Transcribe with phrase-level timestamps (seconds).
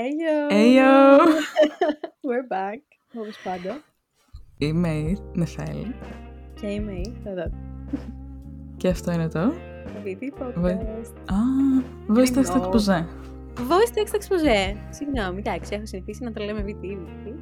[0.00, 0.36] Ayo!
[0.60, 0.92] Ayo!
[2.28, 2.80] We're back,
[3.14, 3.82] όπως πάντα.
[4.58, 5.94] Είμαι η Νεφέλη
[6.60, 7.50] Και είμαι η εδώ.
[8.76, 9.52] και αυτό είναι το...
[10.04, 10.16] VT
[10.54, 11.12] Βε- Podcast.
[11.30, 11.36] Α,
[12.08, 12.70] voice text Γρήγορο.
[12.72, 13.04] exposé.
[13.56, 14.76] Voice text exposé.
[14.90, 16.84] Συγγνώμη, εντάξει, έχω συνηθίσει να το λέμε VT.
[16.84, 17.32] VT.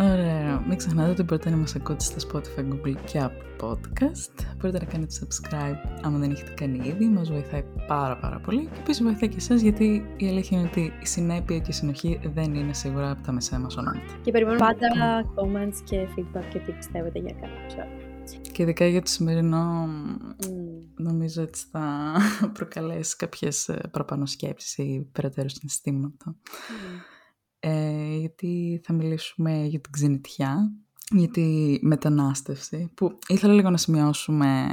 [0.00, 0.64] Ωραία.
[0.68, 4.46] Μην ξεχνάτε ότι μπορείτε να μας ακούτε στα Spotify, Google και Apple Podcast.
[4.56, 7.08] Μπορείτε να κάνετε subscribe άμα δεν έχετε κάνει ήδη.
[7.08, 8.66] Μας βοηθάει πάρα πάρα πολύ.
[8.72, 12.20] Και επίσης βοηθάει και εσάς γιατί η αλήθεια είναι ότι η συνέπεια και η συνοχή
[12.34, 14.18] δεν είναι σίγουρα από τα μεσαία μας ονόματα.
[14.22, 14.88] Και περιμένω πάντα
[15.34, 18.06] comments και feedback και τι πιστεύετε για κάθε επεισόδιο.
[18.52, 21.04] Και ειδικά για το σημερινό Μμμ.
[21.04, 22.14] νομίζω ότι θα
[22.58, 26.24] προκαλέσει κάποιες ε, παραπάνω σκέψεις ή περαιτέρω συναισθήματα.
[26.26, 27.16] Μμμ.
[27.60, 30.72] Ε, γιατί θα μιλήσουμε για την ξενιτιά,
[31.10, 34.66] για τη μετανάστευση, που ήθελα λίγο να σημειώσουμε,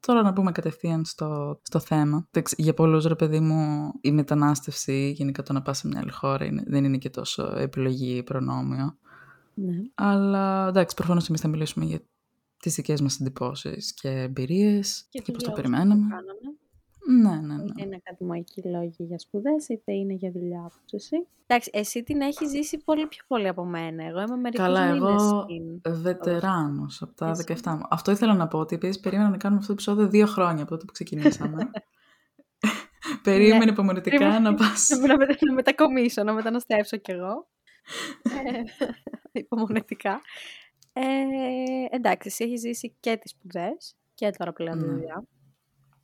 [0.00, 2.26] τώρα να πούμε κατευθείαν στο, στο θέμα.
[2.30, 6.10] Εντάξει, Για πολλούς ρε παιδί μου η μετανάστευση, γενικά το να πας σε μια άλλη
[6.12, 8.96] χώρα είναι- δεν είναι και τόσο επιλογή ή προνόμιο.
[9.54, 9.76] Ναι.
[9.94, 12.00] Αλλά εντάξει, προφανώς εμείς θα μιλήσουμε για
[12.58, 16.02] τις δικές μας εντυπώσεις και εμπειρίες και, τους πώς το λόγους περιμέναμε.
[16.02, 16.56] που κάναμε.
[17.10, 17.64] Ναι, ναι, ναι.
[17.64, 21.26] Είτε είναι ακαδημαϊκοί λόγοι για σπουδές, είτε είναι για δουλειά του εσύ.
[21.46, 24.04] Εντάξει, εσύ την έχεις ζήσει πολύ πιο πολύ από μένα.
[24.04, 25.80] Εγώ είμαι μερικούς Καλά, μήνες εγώ στην.
[26.02, 27.44] βετεράνος από τα Εσύ.
[27.64, 27.82] 17 μου.
[27.90, 30.70] Αυτό ήθελα να πω, ότι επίσης περίμενα να κάνουμε αυτό το επεισόδιο δύο χρόνια από
[30.70, 31.70] τότε που ξεκινήσαμε.
[33.22, 33.70] Περίμενε Ναι.
[33.70, 34.38] υπομονετικά Περίμενε.
[34.50, 34.88] να πας.
[34.88, 37.48] να, μετα- να μετακομίσω, να μεταναστεύσω κι εγώ.
[38.22, 38.62] ε,
[39.32, 40.20] υπομονετικά.
[40.92, 41.04] Ε,
[41.90, 44.92] εντάξει, εσύ έχεις ζήσει και τις σπουδές και τώρα πλέον τη Ναι.
[44.92, 45.24] δουλειά.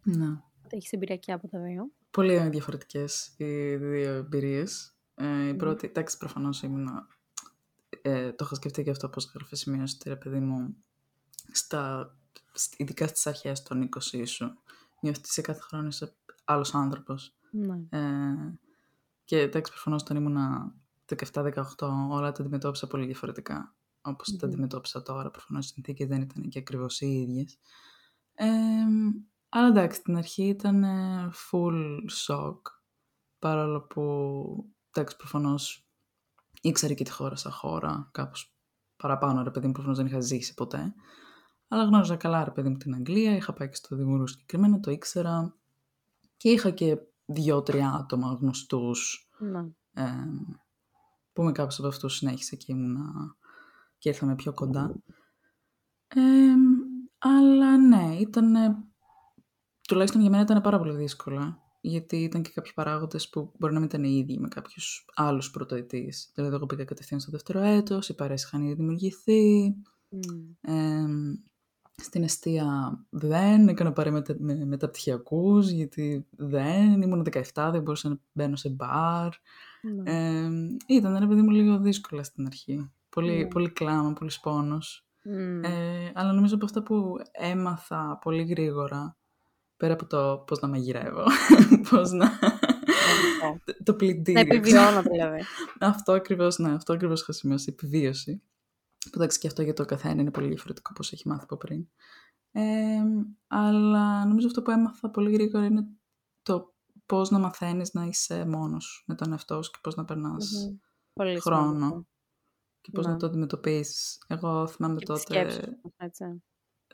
[0.03, 0.27] ναι.
[0.69, 1.91] Έχεις εμπειρία και από τα δύο.
[2.11, 4.95] Πολύ διαφορετικές οι δύο εμπειρίες.
[5.15, 5.57] Ε, η Μμμ.
[5.57, 6.89] πρώτη, εντάξει, προφανώς ήμουν...
[8.03, 10.77] Ε, το είχα σκεφτεί και αυτό πώς γράφεις σημείωση, ρε παιδί μου,
[11.53, 12.15] στα,
[12.53, 14.59] σ- ειδικά στις αρχές των 20 σου.
[15.01, 17.35] Νιώθεις σε κάθε χρόνο είσαι άλλος άνθρωπος.
[17.51, 17.75] Ναι.
[17.89, 18.59] Ε,
[19.25, 20.75] και εντάξει, προφανώς όταν ήμουνα
[21.33, 21.63] 17-18
[22.11, 23.75] όλα τα αντιμετώπισα πολύ διαφορετικά.
[24.03, 24.53] Όπως τα Μμμ.
[24.53, 27.59] αντιμετώπισα τώρα, προφανώς οι συνθήκες δεν ήταν και ακριβώς οι ίδιες.
[28.35, 28.47] Ε,
[29.57, 32.61] αλλά εντάξει, στην αρχή ήταν ε, full shock.
[33.39, 34.03] Παρόλο που,
[34.91, 35.89] εντάξει, προφανώς
[36.61, 38.57] ήξερα και τη χώρα σαν χώρα, κάπως
[38.97, 40.95] παραπάνω, ρε παιδί μου, προφανώς δεν είχα ζήσει ποτέ.
[41.69, 44.91] Αλλά γνώριζα καλά, ρε παιδί μου, την Αγγλία, είχα πάει και στο Δημουρού συγκεκριμένα, το
[44.91, 45.57] ήξερα.
[46.37, 49.61] Και είχα και δύο-τρία άτομα γνωστούς Ναι.
[49.93, 50.13] ε,
[51.33, 53.37] που με κάποιος από αυτούς συνέχισε και ήμουνα
[53.99, 54.95] και ήρθαμε πιο κοντά.
[56.07, 56.21] Ε,
[57.19, 58.55] αλλά ναι, ήταν,
[59.89, 63.79] τουλάχιστον για μένα ήταν πάρα πολύ δύσκολα, γιατί ήταν και κάποιοι παράγοντες που μπορεί να
[63.79, 66.31] μην ήταν οι ίδιοι με κάποιους άλλους πρωτοετής.
[66.35, 69.75] Δηλαδή, εγώ πήγα κατευθείαν στο δεύτερο έτος, οι παρέες είχαν ήδη δημιουργηθεί,
[70.09, 70.71] Μμ.
[70.73, 71.05] ε,
[72.03, 78.19] στην αιστεία δεν, έκανα πάρει μετα, με, μεταπτυχιακούς, γιατί δεν, ήμουν 17, δεν μπορούσα να
[78.33, 79.29] μπαίνω σε μπαρ.
[79.83, 80.13] Ναι.
[80.13, 80.51] Ε,
[80.87, 82.91] ήταν ρε παιδί μου λίγο δύσκολα στην αρχή.
[83.09, 83.47] Πολύ, Ναι.
[83.47, 85.07] πολύ κλάμα, πολύ πόνος.
[85.25, 85.65] Μμ.
[85.65, 89.17] Ε, αλλά νομίζω από αυτά που έμαθα πολύ γρήγορα,
[89.85, 91.25] πέρα από το πώς να μαγειρεύω,
[91.91, 92.25] πώς να...
[92.27, 93.61] Αυτό.
[93.65, 94.41] το- το Να πλυντήριο.
[94.41, 95.41] επιβιώνω δηλαδή.
[95.81, 98.43] αυτό ακριβώς, ναι, αυτό ακριβώς είχα σημειώσει, επιβίωση.
[98.99, 101.89] Που εντάξει και αυτό για το καθένα είναι πολύ διαφορετικό πώς έχει μάθει από πριν.
[102.53, 103.03] Ε,
[103.47, 105.87] αλλά νομίζω αυτό που έμαθα πολύ γρήγορα είναι
[106.43, 106.75] το
[107.07, 110.77] πώς να μαθαίνεις να είσαι μόνος με τον εαυτό σου και πώς να περνάς Μμμ.
[111.13, 112.07] Πολύ χρόνο σημαντικό.
[112.81, 113.13] και πώς Ναι.
[113.13, 114.19] να το αντιμετωπίσεις.
[114.27, 115.35] Εγώ θυμάμαι Και τις τότε...
[115.35, 116.43] σκέψεις σου, έτσι.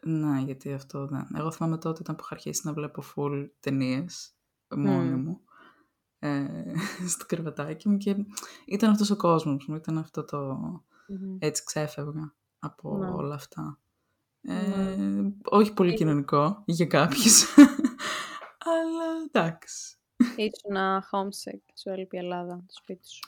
[0.03, 1.27] Ναι, γιατί αυτό δεν.
[1.35, 4.35] Εγώ θυμάμαι τότε ήταν που είχα αρχίσει να βλέπω full ταινίες
[4.77, 5.23] μόνη Μμμ.
[5.23, 5.41] μου.
[6.19, 6.73] Ε,
[7.15, 8.17] στο κρεβατάκι μου και
[8.67, 10.39] ήταν αυτός ο κόσμος μου, ήταν αυτό το...
[11.09, 11.37] Μμμ.
[11.39, 13.11] Έτσι ξέφευγα από Ναι.
[13.11, 13.79] όλα αυτά.
[14.43, 15.31] Ε, Ναι.
[15.45, 17.45] όχι πολύ Ε, κοινωνικό για κάποιους.
[18.73, 19.95] Αλλά εντάξει.
[20.37, 20.77] Ήσουν
[21.11, 23.21] homesick, σου έλειπε η Ελλάδα, το σπίτι σου.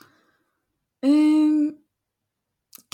[0.99, 1.09] Ε,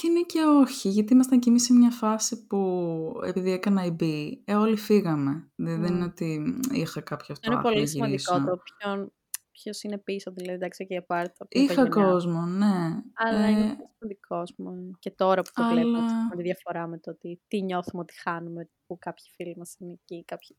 [0.00, 4.02] και ναι και όχι, γιατί ήμασταν κι εμείς σε μια φάση που επειδή έκανα IB,
[4.44, 5.50] ε, όλοι φύγαμε.
[5.54, 6.08] Δεν, δεν είναι Μμ.
[6.08, 8.44] ότι είχα κάποιο αυτό Είναι «Αχ, να πολύ σημαντικό γυρίσω».
[8.50, 9.12] το ποιον,
[9.50, 12.12] ποιος είναι πίσω, δηλαδή εντάξει και apart από την Είχα οικογένειά σου.
[12.12, 13.02] κόσμο, ναι.
[13.14, 16.36] Αλλά Ε, είναι πολύ σημαντικό, ας πούμε, και τώρα που το βλέπω, ας αλλά- πούμε,
[16.36, 20.24] τη διαφορά με το ότι τι νιώθουμε ότι χάνουμε, που κάποιοι φίλοι μας είναι εκεί,
[20.24, 20.56] κάποιοι...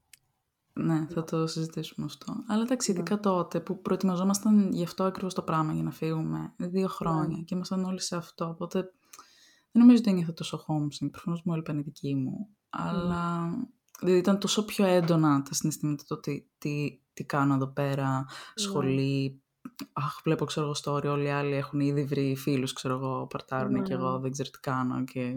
[0.74, 2.34] Ναι, θα το συζητήσουμε αυτό.
[2.48, 2.98] Αλλά εντάξει, Ναι.
[3.00, 6.54] ειδικά τότε που προετοιμαζόμασταν γι' αυτό ακριβώς το πράγμα, για να φύγουμε.
[6.58, 8.46] Δύο χρόνια και ήμασταν όλοι σε αυτό.
[8.50, 8.94] Οπότε
[9.72, 11.12] δεν νομίζω ότι ένιωθα τόσο homesick.
[11.12, 12.48] Προφανώς μου έλειπαν οι δικοί μου.
[12.70, 13.50] Αλλά
[14.00, 18.26] δηλαδή ήταν τόσο πιο έντονα τα συναισθήματα το ότι τι, τι κάνω εδώ πέρα,
[18.56, 19.42] σχολή.
[19.94, 23.72] Αχ, βλέπω, ξέρω εγώ, story, όλοι οι άλλοι έχουν ήδη βρει φίλους, ξέρω εγώ, παρτάρουν
[23.72, 23.82] Ναι.
[23.82, 25.04] και εγώ δεν ξέρω τι κάνω.
[25.04, 25.36] Και...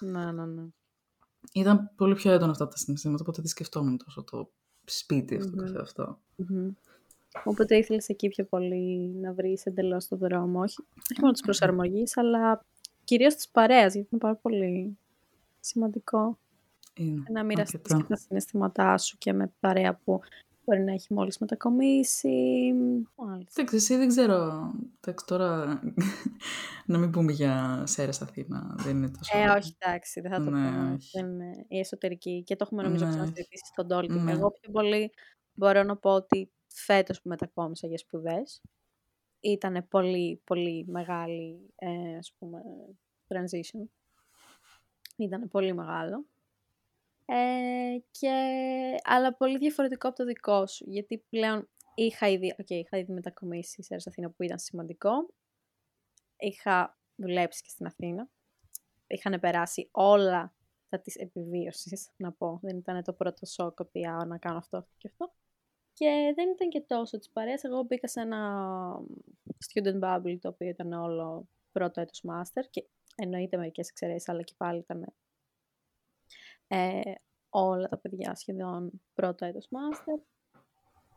[0.00, 0.62] Ναι, ναι, ναι.
[1.52, 4.52] Ήταν πολύ πιο έντονα αυτά τα συναισθήματα, οπότε δεν σκεφτόμουν τόσο το
[4.84, 5.56] σπίτι αυτό Μμμ.
[5.56, 6.18] καθε αυτό.
[6.36, 6.70] Μμμ.
[7.44, 10.76] Οπότε ήθελες εκεί πιο πολύ να βρεις εντελώς το δρόμο, όχι,
[11.12, 12.64] όχι μόνο της προσαρμογής, αλλά
[13.12, 14.98] κυρίως της παρέας, γιατί είναι πάρα πολύ
[15.60, 16.38] σημαντικό.
[16.94, 17.22] Είναι.
[17.30, 18.00] Να μοιραστείς αρκετό.
[18.00, 20.20] και τα συναισθήματά σου και με παρέα που
[20.64, 22.28] μπορεί να έχει μόλις μετακομίσει.
[23.16, 23.52] Μάλιστα.
[23.60, 24.70] Εντάξει, εσύ δεν ξέρω.
[25.00, 25.80] Εντάξει, τώρα
[26.86, 28.74] να μην πούμε για Σέρες Αθήνα.
[28.78, 29.38] Δεν είναι τόσο.
[29.38, 30.92] Ε, όχι, εντάξει, δεν θα το Ναι, πούμε.
[30.94, 31.10] όχι.
[31.20, 32.42] Δεν είναι η εσωτερική.
[32.46, 34.22] Και το έχουμε νομίζω Ναι, ξανασυζητήσει στον Τόλκιν.
[34.22, 34.32] Ναι.
[34.32, 35.12] Εγώ πιο πολύ
[35.54, 38.62] μπορώ να πω ότι φέτος που μετακόμισα για σπουδές
[39.42, 42.62] ήταν πολύ, πολύ μεγάλη, ε, ας πούμε,
[43.28, 43.88] transition.
[45.16, 46.26] Ήταν πολύ μεγάλο.
[47.24, 48.30] Ε, και,
[49.02, 50.84] αλλά πολύ διαφορετικό από το δικό σου.
[50.90, 55.10] Γιατί πλέον είχα ήδη, okay, είχα ήδη μετακομίσει σε Αθήνα που ήταν σημαντικό.
[56.36, 58.28] Είχα δουλέψει και στην Αθήνα.
[59.06, 60.54] Είχαν περάσει όλα
[60.88, 62.58] τα της επιβίωσης, να πω.
[62.62, 65.32] Δεν ήταν το πρώτο σοκ ότι «Α, να κάνω αυτό, αυτό και αυτό.
[65.92, 67.62] Και δεν ήταν και τόσο της παρέας.
[67.62, 68.40] Εγώ μπήκα σε ένα
[69.72, 72.84] student bubble, το οποίο ήταν όλο πρώτο έτος master και
[73.16, 75.14] εννοείται μερικές εξαιρέσεις, αλλά και πάλι ήταν
[76.68, 77.00] ε,
[77.48, 80.20] όλα τα παιδιά σχεδόν πρώτο έτος master.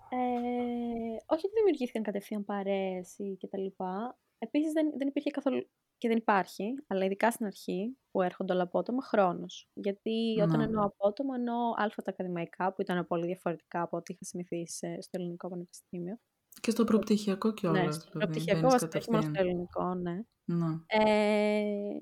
[0.09, 4.17] Ε, όχι ότι δημιουργήθηκαν κατευθείαν παρέες ή και τα λοιπά.
[4.39, 8.63] Επίσης δεν, δεν υπήρχε καθόλου και δεν υπάρχει, αλλά ειδικά στην αρχή που έρχονται όλα
[8.63, 9.69] απότομα, χρόνος.
[9.73, 10.63] Γιατί όταν Ναι.
[10.63, 15.01] εννοώ απότομα, εννοώ α τα ακαδημαϊκά, που ήταν πολύ διαφορετικά από ό,τι είχα συνηθίσει ε,
[15.01, 16.19] στο ελληνικό πανεπιστήμιο.
[16.61, 17.83] Και στο προπτυχιακό κιόλα.
[17.83, 20.19] ναι, στο προπτυχιακό βασικά, όχι μόνο στο ελληνικό, ναι.
[20.45, 20.75] Ναι.
[20.87, 21.97] Ε,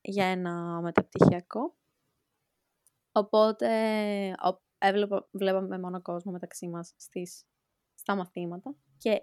[0.00, 1.76] για ένα μεταπτυχιακό.
[3.12, 3.68] Οπότε
[4.30, 7.44] ο, έβλεπα, βλέπαμε μόνο κόσμο μεταξύ μας στις,
[7.94, 9.22] στα μαθήματα και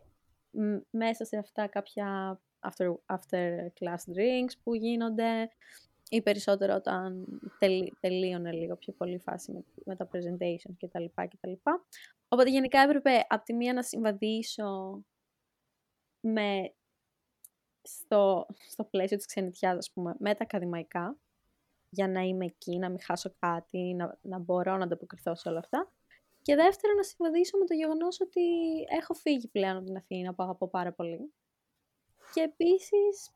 [0.52, 5.50] μ, μέσα σε αυτά κάποια after, after class drinks που γίνονται
[6.10, 7.26] ή περισσότερο όταν
[7.60, 11.38] τελεί, τελείωνε λίγο πιο πολύ η φάση με, με τα presentation και τα λοιπά και
[11.42, 11.86] τα λοιπά.
[12.28, 15.04] Οπότε γενικά έπρεπε από τη μία να συμβαδίσω
[16.20, 16.74] με
[17.82, 21.18] στο, στο πλαίσιο της ξενιτιάς, ας πούμε, με τα ακαδημαϊκά,
[21.90, 25.60] για να είμαι εκεί, να μην χάσω κάτι, να, να μπορώ να ανταποκριθώ σε όλα
[25.60, 25.92] αυτά.
[26.42, 28.42] Και δεύτερον, να συμβαδίσω με το γεγονός ότι
[29.00, 31.34] έχω φύγει πλέον από την Αθήνα, που αγαπώ πάρα πολύ.
[32.34, 33.32] Και επίσης,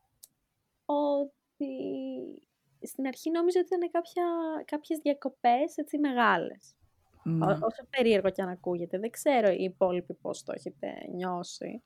[0.86, 1.74] ότι
[2.81, 4.24] στην αρχή νόμιζα ότι ήταν κάποια,
[4.65, 6.75] κάποιες διακοπές έτσι μεγάλες.
[7.24, 7.45] Ναι.
[7.45, 11.83] Ό- Όσο περίεργο και αν ακούγεται, δεν ξέρω οι υπόλοιποι πώς το έχετε νιώσει.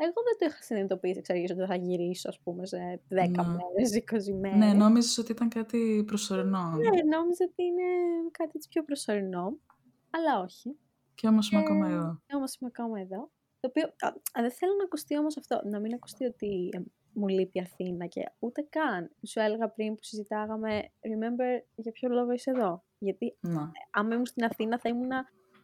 [0.00, 3.46] Εγώ δεν το είχα συνειδητοποιήσει εξ αρχής ότι θα γυρίσω, ας πούμε, σε 10 Ναι.
[3.48, 4.58] μέρες, 20 μέρες.
[4.58, 6.70] ναι, νόμιζες ότι ήταν κάτι προσωρινό.
[6.70, 7.82] Ναι, νόμιζα ότι είναι
[8.30, 9.58] κάτι έτσι πιο προσωρινό,
[10.10, 10.76] αλλά όχι.
[11.14, 12.20] Και όμως είμαι Και- ακόμα εδώ.
[12.26, 13.30] Και όμως είμαι ακόμα εδώ.
[13.68, 16.78] Το οποίο, α, α, δεν θέλω να ακουστεί όμως αυτό, να μην ακουστεί ότι ε,
[17.12, 19.10] μου λείπει η Αθήνα και ούτε καν.
[19.26, 22.84] Σου έλεγα πριν που συζητάγαμε, remember για ποιο λόγο είσαι εδώ.
[22.98, 23.60] Γιατί Ναι.
[23.90, 25.10] άμα ήμουν στην Αθήνα θα ήμουν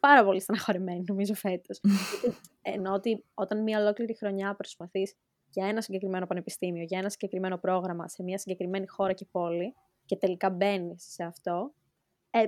[0.01, 1.81] πάρα πολύ στεναχωρημένη νομίζω φέτος.
[1.83, 5.15] Γιατί εννοώ ότι όταν μια ολόκληρη χρονιά προσπαθείς
[5.51, 9.75] για ένα συγκεκριμένο πανεπιστήμιο, για ένα συγκεκριμένο πρόγραμμα σε μια συγκεκριμένη χώρα και πόλη
[10.05, 11.75] και τελικά μπαίνεις σε αυτό,
[12.31, 12.45] ε,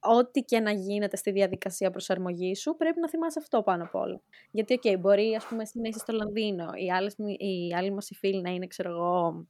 [0.00, 4.20] ό,τι και να γίνεται στη διαδικασία προσαρμογής σου, πρέπει να θυμάσαι αυτό πάνω απ' όλα.
[4.50, 7.90] Γιατί, οκ, μπορεί, ας πούμε, εσύ να είσαι στο Λονδίνο, οι, άλλες, μου- οι άλλοι
[7.92, 9.46] μας οι φίλοι να είναι, ξέρω εγώ,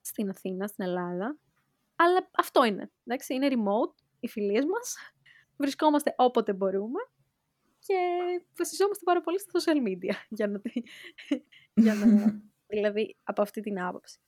[0.00, 1.38] στην Αθήνα, στην Ελλάδα.
[1.96, 4.96] Αλλά αυτό είναι, εντάξει, είναι remote, οι φιλίες μας.
[5.56, 7.00] Βρισκόμαστε όποτε μπορούμε
[7.78, 7.94] και
[8.58, 10.60] βασιζόμαστε πάρα πολύ στα social media, για να,
[11.74, 12.04] για να
[12.72, 14.18] δηλαδή από αυτή την άποψη.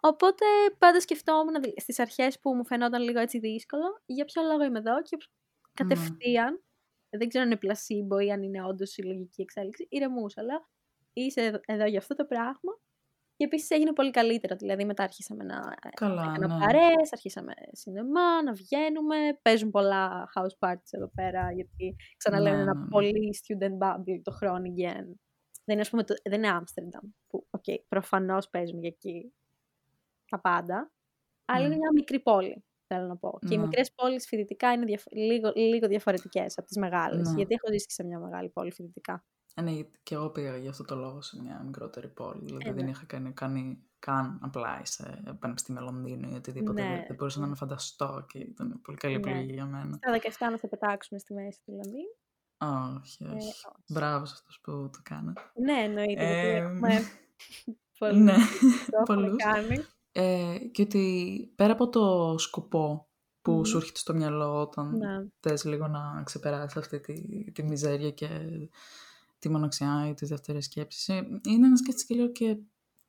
[0.00, 0.44] Οπότε
[0.78, 4.78] πάντα σκεφτόμουν δη- στις αρχές που μου φαινόταν λίγο έτσι δύσκολο, για ποιο λόγο είμαι
[4.78, 5.16] εδώ και
[5.74, 6.62] κατευθείαν,
[7.16, 10.68] δεν ξέρω αν είναι πλασίμπο ή αν είναι όντως η λογική εξέλιξη, ηρεμούσα, αλλά
[11.12, 12.72] είσαι εδώ- εδώ για αυτό το πράγμα.
[13.36, 16.64] Και επίσης έγινε πολύ καλύτερα, δηλαδή μετά αρχίσαμε να Καλά, έκανα ναι.
[16.64, 22.70] παρέες, αρχίσαμε σινεμά, να βγαίνουμε, παίζουν πολλά house parties εδώ πέρα, γιατί ξαναλέω είναι Ναι,
[22.70, 22.88] ένα ναι, ναι.
[22.88, 25.04] πολύ student bubble το Groningen.
[25.64, 29.34] Δεν είναι, ας πούμε, το, δεν είναι Άμστερνταμ, που okay, προφανώς παίζουν για εκεί
[30.36, 30.92] τα πάντα,
[31.44, 31.78] αλλά είναι Μμ.
[31.78, 33.38] μια μικρή πόλη, θέλω να πω.
[33.46, 33.62] Και οι Ναι.
[33.62, 37.34] μικρές πόλεις φοιτητικά είναι διαφ- λίγο, λίγο διαφορετικές από τις μεγάλες, Ναι.
[37.36, 39.24] γιατί έχω ζήσει και σε μια μεγάλη πόλη φοιτητικά.
[39.54, 42.44] Ε, ναι, γιατί και εγώ πήγα για αυτό το λόγο σε μια μικρότερη πόλη.
[42.44, 42.90] Δηλαδή Ε, δεν ναι.
[42.90, 46.82] είχα κάνει, κάνει καν απλά σε πανεπιστήμιο Λονδίνου ή οτιδήποτε.
[46.82, 49.20] Ναι, Δεν, δεν μπορούσα να με φανταστώ και ήταν πολύ καλή Ναι.
[49.20, 49.94] επιλογή για μένα.
[50.02, 52.16] Στα 17 να σε πετάξουμε στη μέση του Λονδίνου.
[53.00, 53.36] Όχι, Ε, όχι.
[53.36, 53.52] όχι.
[53.92, 55.40] Μπράβο σε αυτούς που το κάνατε.
[55.54, 56.88] Ναι, εννοείται, γιατί Ε, έχουμε
[57.98, 58.32] πολύ ναι,
[58.90, 59.36] το έχουμε πολλούς.
[59.42, 59.84] κάνει.
[60.18, 63.08] Ε, και ότι πέρα από το σκοπό
[63.42, 63.62] που Μμμ.
[63.64, 65.26] σου έρχεται στο μυαλό όταν Ναι.
[65.40, 68.28] θες λίγο να ξεπεράσεις αυτή τη, τη μιζέρια και
[69.38, 72.56] τη μοναξιά ή τις δεύτερες σκέψεις, ε, είναι να σκέφτεσαι και λίγο και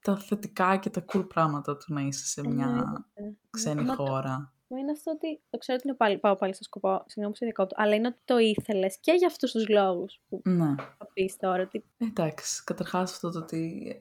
[0.01, 3.37] τα θετικά και τα cool πράγματα του να είσαι σε μια Εννοείται.
[3.49, 4.53] ξένη Μα το- χώρα.
[4.67, 7.45] είναι αυτό ότι το ξέρω ότι είναι πάλι, πάω πάλι στο σκοπό, συγγνώμη που σε
[7.45, 10.75] διακόπτω, αλλά είναι ότι το ήθελες και για αυτούς τους λόγους που Ναι.
[10.97, 11.61] θα πεις τώρα.
[11.63, 11.83] Ότι...
[11.97, 13.93] Εντάξει, καταρχάς αυτό το ότι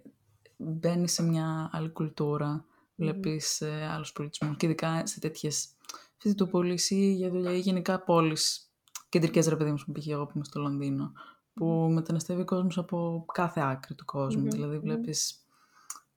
[0.56, 2.64] μπαίνεις σε μια άλλη κουλτούρα,
[2.96, 5.68] βλέπεις ε, άλλους πολιτισμούς και ειδικά σε τέτοιες
[6.16, 8.70] φοιτητοπολίες ή για δουλειά ή γενικά πόλεις
[9.08, 10.06] κεντρικές ρε παιδί μου, π.χ.
[10.06, 11.12] εγώ που είμαι στο Λονδίνο,
[11.54, 14.82] που μεταναστεύει ο κόσμος από κάθε άκρη του κόσμου, Μμμ, δηλαδή μμμ.
[14.82, 15.46] βλέπεις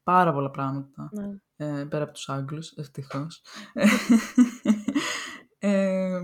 [0.03, 1.09] πάρα πολλά πράγματα.
[1.12, 1.29] Ναι.
[1.55, 3.41] Ε, πέρα από τους Άγγλους, ευτυχώς.
[5.62, 6.21] Ε,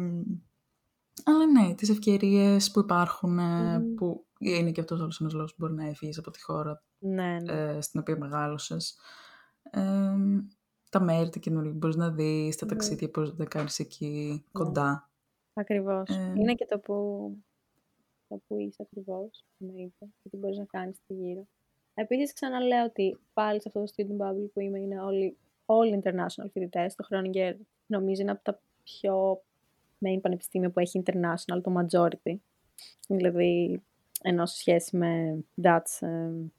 [1.23, 3.93] αλλά ναι, τις ευκαιρίες που υπάρχουν, ε, Μμμ.
[3.95, 7.37] που είναι και αυτός όλος ένας λόγος που μπορεί να έφυγες από τη χώρα ναι,
[7.39, 7.53] ναι.
[7.53, 8.97] ε, στην οποία μεγάλωσες.
[9.71, 9.81] Ε,
[10.89, 12.71] τα μέρη, τα καινούργια που μπορείς να δεις, τα Ναι.
[12.71, 15.09] ταξίδια που μπορείς να κάνεις εκεί κοντά.
[15.53, 16.09] Ακριβώς.
[16.09, 16.93] Ε, Είναι και το που,
[18.27, 21.47] το που είσαι ακριβώς, που με είπε, και τι μπορείς να κάνεις στη γύρω.
[21.93, 26.49] Επίσης ξαναλέω ότι πάλι σε αυτό το student bubble που είμαι είναι όλοι, όλοι international
[26.51, 26.95] φοιτητές.
[26.95, 27.53] Το Groninger
[27.85, 29.41] νομίζω είναι από τα πιο
[30.05, 32.35] main πανεπιστήμια που έχει international, το majority.
[33.07, 33.81] Δηλαδή,
[34.21, 36.49] ενώ σε σχέση με Dutch ε, μ,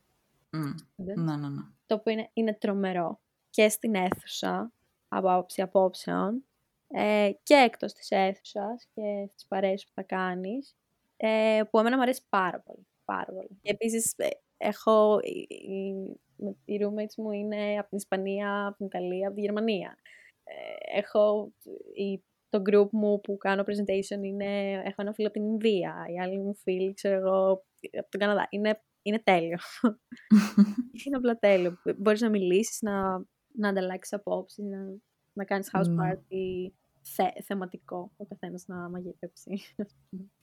[0.50, 1.14] students.
[1.16, 1.62] ναι, ναι, ναι.
[1.86, 4.72] Το οποίο είναι, είναι τρομερό και στην αίθουσα
[5.08, 6.44] από άποψη απόψεων
[6.88, 10.76] ε, και εκτός της αίθουσας και στις παρέες που θα κάνεις
[11.16, 13.58] ε, που εμένα μου αρέσει πάρα πολύ, πάρα πολύ.
[13.62, 15.94] Και επίσης ε, έχω, οι, οι,
[16.64, 19.98] οι roommates μου είναι από την Ισπανία, από την Ιταλία, από τη Γερμανία.
[20.44, 21.52] Ε, έχω
[21.94, 26.20] η, το group μου που κάνω presentation είναι, έχω ένα φίλο από την Ινδία, οι
[26.20, 27.64] άλλοι μου φίλοι, ξέρω εγώ,
[27.98, 28.46] από τον Καναδά.
[28.50, 29.58] Είναι, είναι τέλειο.
[31.06, 31.76] Είναι απλά τέλειο.
[31.96, 34.78] Μπορείς να μιλήσεις, να, να ανταλλάξεις απόψεις, να,
[35.32, 36.12] να κάνεις house Ναι.
[36.12, 36.72] party
[37.02, 39.60] θε, θεματικό, ο καθένας να μαγειρέψει.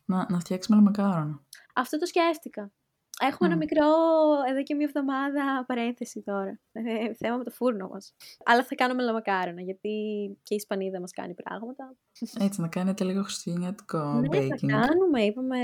[0.05, 1.43] να, να φτιάξουμε ένα μακάρονα.
[1.73, 2.71] Αυτό το σκέφτηκα.
[3.19, 3.59] Έχουμε ένα Μμ.
[3.59, 3.87] μικρό,
[4.49, 6.59] εδώ και μία εβδομάδα, παρένθεση τώρα.
[6.71, 8.15] Ε, θέμα με το φούρνο μας.
[8.45, 9.89] Αλλά θα κάνουμε λαμακάρονα, γιατί
[10.43, 11.95] και η Ισπανίδα μας κάνει πράγματα.
[12.39, 14.67] Έτσι, να κάνετε λίγο χριστουγεννιάτικο ναι, θα baking.
[14.67, 15.21] κάνουμε.
[15.21, 15.57] Είπαμε,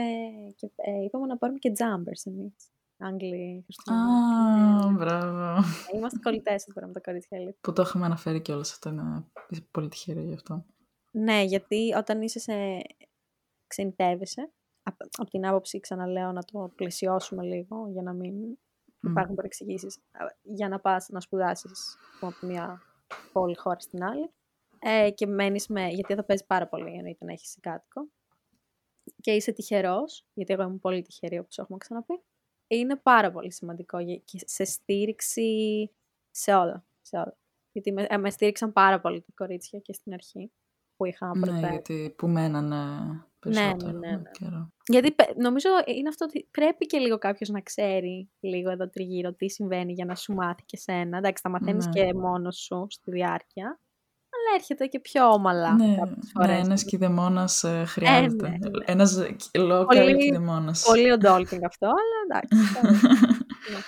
[0.55, 2.53] και, ε, είπαμε να πάρουμε και jumpers εμείς.
[3.01, 4.91] Άγγλοι, Α, Χριστούγεννα.
[4.97, 5.57] μπράβο.
[5.93, 7.37] Ε, Είμαστε κολλητές εδώ πέρα με τα κορίτσια.
[7.37, 7.57] αλήθεια.
[7.61, 10.65] Που το είχαμε αναφέρει κιόλας αυτό, είναι είσαι πολύ τυχερό γι' αυτό.
[11.11, 12.53] Ναι, γιατί όταν είσαι σε...
[13.67, 14.51] ξενιτεύεσαι,
[14.83, 18.33] απ' από την άποψη, ξαναλέω, να το πλαισιώσουμε λίγο, για να μην
[18.99, 19.09] Μμ.
[19.09, 22.81] υπάρχουν παρεξηγήσεις, α, για να πας να σπουδάσεις από τη μια
[23.31, 24.29] πόλη χώρα στην άλλη,
[24.79, 25.87] ε, και μένεις με...
[25.87, 28.09] γιατί εδώ παίζει πάρα πολύ, εννοείται να έχεις κάτοικο,
[29.21, 32.23] και είσαι τυχερός, γιατί εγώ είμαι πολύ τυχερή, όπως έχουμε ξαναπεί,
[32.75, 35.89] είναι πάρα πολύ σημαντικό για- και σε στήριξη
[36.31, 36.85] σε όλα.
[37.01, 37.37] Σε όλα.
[37.71, 40.51] Γιατί με, ε, με στήριξαν πάρα πολύ τα κορίτσια και στην αρχή
[40.95, 41.67] που είχα Ναι, προτείνει.
[41.69, 42.75] γιατί που μένανε
[43.39, 44.31] περισσότερο ναι, ναι, ναι.
[44.31, 44.69] καιρό.
[44.87, 49.33] Γιατί πε- νομίζω είναι αυτό ότι πρέπει και λίγο κάποιος να ξέρει λίγο εδώ τριγύρω
[49.33, 51.17] τι συμβαίνει για να σου μάθει και σένα.
[51.17, 51.91] Εντάξει, τα μαθαίνεις Ναι.
[51.91, 53.79] και μόνος σου στη διάρκεια.
[54.49, 56.65] Αλλά έρχεται και πιο όμαλα Ναι, κάποιες ναι, φορές.
[56.65, 58.49] ένας κηδεμόνας ε, χρειάζεται.
[58.49, 58.83] ναι, ναι.
[58.85, 59.17] Ένας
[59.57, 60.83] local Πολύ- κηδεμόνας.
[60.85, 62.73] Πολύ οντόλκινγκ αυτό, αλλά εντάξει.
[62.81, 62.91] τώρα.
[63.71, 63.79] Ναι.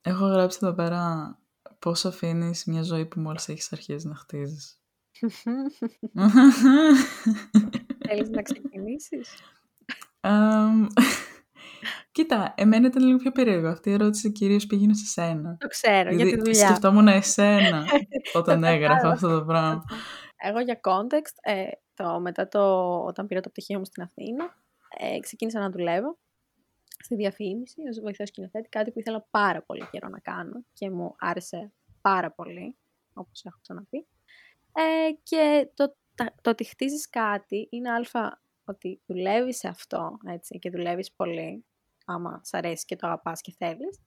[0.00, 1.34] Έχω γράψει εδώ πέρα
[1.78, 4.74] πώς αφήνεις μια ζωή που μόλις έχεις αρχίσει να χτίζεις.
[8.08, 9.28] Θέλεις να ξεκινήσεις;
[12.10, 13.68] Αμ, Κοίτα, εμένα ήταν λίγο πιο περίεργο.
[13.68, 15.56] Αυτή η ερώτηση κυρίως πήγαινε σε σένα.
[15.60, 16.66] Το ξέρω, για τη Δηλαδή, δουλειά.
[16.66, 17.84] σκεφτόμουν εσένα
[18.34, 19.12] όταν Το έγραφα κατάλαβα.
[19.14, 19.84] αυτό το πράγμα.
[20.36, 24.56] Εγώ για context, ε, το, μετά το, όταν πήρα το πτυχίο μου στην Αθήνα,
[24.98, 26.18] ε, ξεκίνησα να δουλεύω
[27.02, 31.14] στη διαφήμιση ως βοηθός σκηνοθέτη, κάτι που ήθελα πάρα πολύ καιρό να κάνω και μου
[31.18, 32.76] άρεσε πάρα πολύ,
[33.12, 34.06] όπως έχω ξαναπεί.
[34.72, 40.58] Ε, και το, τα- το ότι χτίζεις κάτι είναι αλφα ότι δουλεύεις σε αυτό έτσι,
[40.58, 41.64] και δουλεύεις πολύ,
[42.12, 44.00] άμα σ' αρέσει και το αγαπάς και θέλεις.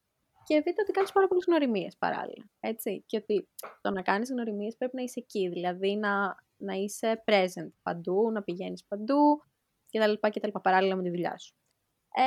[0.45, 2.49] Και β' ότι κάνεις πάρα πολλές γνωριμίες παράλληλα.
[2.59, 3.03] Έτσι.
[3.05, 3.49] Και ότι
[3.81, 5.49] το να κάνεις γνωριμίες πρέπει να είσαι εκεί.
[5.49, 9.43] Δηλαδή να, να είσαι present παντού, να πηγαίνεις παντού
[9.91, 10.13] κτλ.
[10.29, 11.55] κτλ παράλληλα με τη δουλειά σου.
[12.15, 12.23] Ε,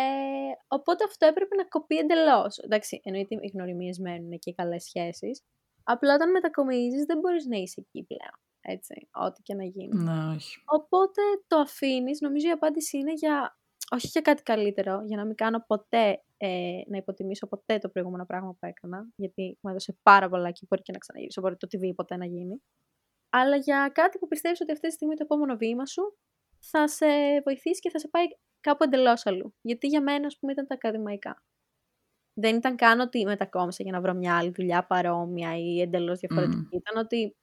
[0.68, 2.58] οπότε αυτό έπρεπε να κοπεί εντελώς.
[2.58, 5.42] Εντάξει, εννοείται οι γνωριμίες μένουν και οι καλές σχέσεις.
[5.82, 8.38] Απλά όταν μετακομίζεις δεν μπορείς να είσαι εκεί πλέον.
[8.60, 10.02] Έτσι, ό,τι και να γίνει.
[10.02, 10.62] Ναι, όχι.
[10.66, 12.20] Οπότε το αφήνεις.
[12.20, 13.58] Νομίζω η απάντηση είναι για.
[13.90, 18.26] Όχι για κάτι καλύτερο, για να μην κάνω ποτέ, ε, να υποτιμήσω ποτέ το προηγούμενο
[18.26, 21.66] πράγμα που έκανα, γιατί μου έδωσε πάρα πολλά και μπορεί και να ξαναγυρίσω, μπορεί το
[21.66, 22.62] οτιδήποτε να γίνει.
[23.30, 26.16] Αλλά για κάτι που πιστεύεις ότι αυτή τη στιγμή το επόμενο βήμα σου
[26.60, 27.06] θα σε
[27.44, 28.24] βοηθήσει και θα σε πάει
[28.60, 29.54] κάπου εντελώς αλλού.
[29.60, 31.42] Γιατί για μένα, ας πούμε, ήταν τα ακαδημαϊκά.
[32.34, 36.74] Δεν ήταν καν ότι μετακόμισα για να βρω μια άλλη δουλειά παρόμοια ή εντελώς διαφορετική.
[36.74, 36.76] Μμ.
[36.76, 37.36] Ήταν ότι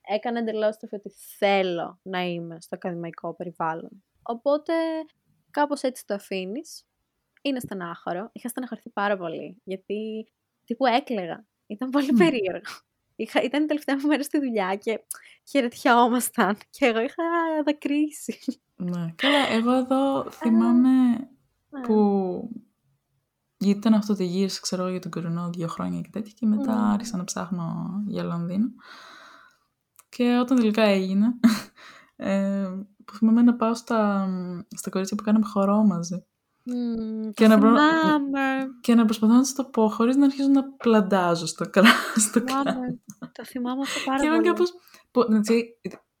[0.00, 4.04] έκανα εντελώς το ότι θέλω να είμαι στο ακαδημαϊκό περιβάλλον.
[4.22, 4.72] Οπότε
[5.54, 6.84] κάπως έτσι το αφήνεις.
[7.42, 8.28] Είναι στενάχωρο.
[8.32, 9.60] Είχα στεναχωρηθεί πάρα πολύ.
[9.64, 10.28] Γιατί
[10.64, 11.46] τύπου έκλαιγα.
[11.66, 12.16] Ήταν πολύ Μμ.
[12.16, 12.72] περίεργο.
[13.16, 15.04] Είχα, ήταν η τελευταία μου μέρα στη δουλειά και
[15.48, 17.22] χαιρετιόμασταν και εγώ είχα
[17.64, 18.38] δακρύσει.
[18.76, 19.12] Ναι.
[19.16, 20.90] Καλά, εγώ εδώ θυμάμαι
[21.68, 21.80] Ναι.
[21.82, 21.94] που
[23.56, 26.46] γιατί ήταν αυτό ότι γύρισε, ξέρω εγώ, για τον κορονοϊό δύο χρόνια και τέτοια και
[26.46, 26.84] μετά Μμμ.
[26.92, 28.68] άρχισα να ψάχνω για Λονδίνο.
[30.08, 31.26] Και όταν τελικά έγινε,
[32.16, 32.70] ε,
[33.06, 34.28] που θυμάμαι να πάω στα,
[34.76, 36.24] στα κορίτσια που κάναμε χορό μαζί.
[36.66, 38.40] Μμμ, Και το να προ- θυμάμαι.
[38.80, 41.82] Και να προσπαθώ να τους το πω χωρίς να αρχίζω να πλαντάζω στο, κρά,
[42.28, 42.62] στο κράνο.
[42.70, 43.00] θυμάμαι.
[43.32, 44.48] Το θυμάμαι αυτό πάρα Και ήταν πολύ.
[44.48, 44.72] κάπως...
[45.10, 45.64] Που, έτσι,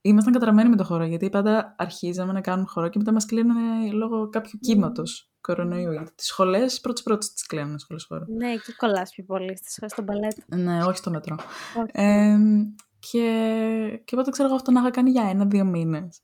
[0.00, 3.90] ήμασταν καταραμένοι με το χώρο, γιατί πάντα αρχίζαμε να κάνουμε χώρο και μετά μας κλείνανε
[3.92, 5.92] λόγω κάποιου κύματος κορονοϊού.
[5.92, 8.24] Γιατί τις σχολές πρώτες πρώτες τις κλείνανε σχολές χώρο.
[8.28, 10.42] Ναι, εκεί κολλάς πιο πολύ στη- στο μπαλέτο.
[10.46, 11.36] Ναι, όχι στο μετρό.
[11.76, 11.90] Όχι.
[11.92, 12.36] Ε,
[12.98, 16.20] και, και οπότε ξέρω εγώ αυτό να είχα κάνει για ένα-δύο μήνες.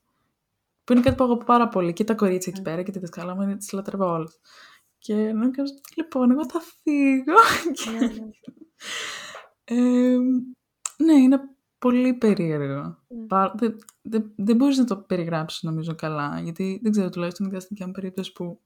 [0.90, 1.92] Που είναι κάτι που αγαπώ πάρα πολύ.
[1.92, 4.40] Και τα κορίτσια εκεί πέρα και τη δασκάλα μου, τις λατρεύω όλες.
[4.98, 7.34] Και να κάνω, λοιπόν, εγώ θα φύγω.
[7.72, 8.30] Και- Ναι, ναι.
[9.64, 10.16] Ε,
[11.04, 11.40] ναι, είναι
[11.78, 12.98] πολύ περίεργο.
[13.08, 13.26] Ναι.
[13.26, 17.60] Πα- Δεν, δεν, δεν μπορείς να το περιγράψεις νομίζω καλά, γιατί δεν ξέρω, τουλάχιστον ειδικά
[17.60, 18.60] στην δικιά μου περίπτωση που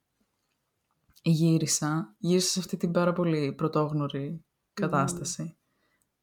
[1.22, 5.56] γύρισα, γύρισα σε αυτή την πάρα πολύ πρωτόγνωρη κατάσταση.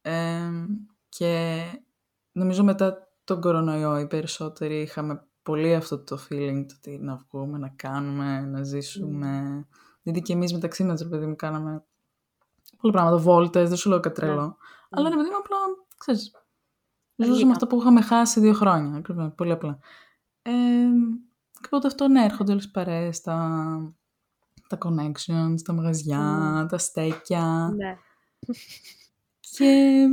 [0.02, 0.52] Ε,
[1.10, 1.62] και
[2.32, 7.58] νομίζω μετά τον κορονοϊό οι περισσότεροι είχαμε πολύ αυτό το feeling το ότι να βγούμε,
[7.58, 9.66] να κάνουμε, να ζήσουμε.
[10.02, 11.84] Γιατί και εμείς μεταξύ μας, ρε παιδί μου, κάναμε
[12.78, 14.58] πολλά πράγματα, βόλτες, δεν σου λέω κάτι τρελό.
[14.90, 15.58] Αλλά ρε παιδί μου, απλά,
[15.98, 16.32] ξέρεις,
[17.16, 17.52] ζούσαμε Αργήτα.
[17.52, 19.80] αυτό που είχαμε χάσει δύο χρόνια, ακριβώς, πολύ απλά.
[20.42, 20.52] Ε,
[21.54, 23.94] και οπότε αυτό, ναι, έρχονται όλες οι παρέες, τα,
[24.68, 27.74] τα connections, τα μαγαζιά, τα στέκια.
[27.76, 27.98] Ναι.
[29.40, 30.08] Και,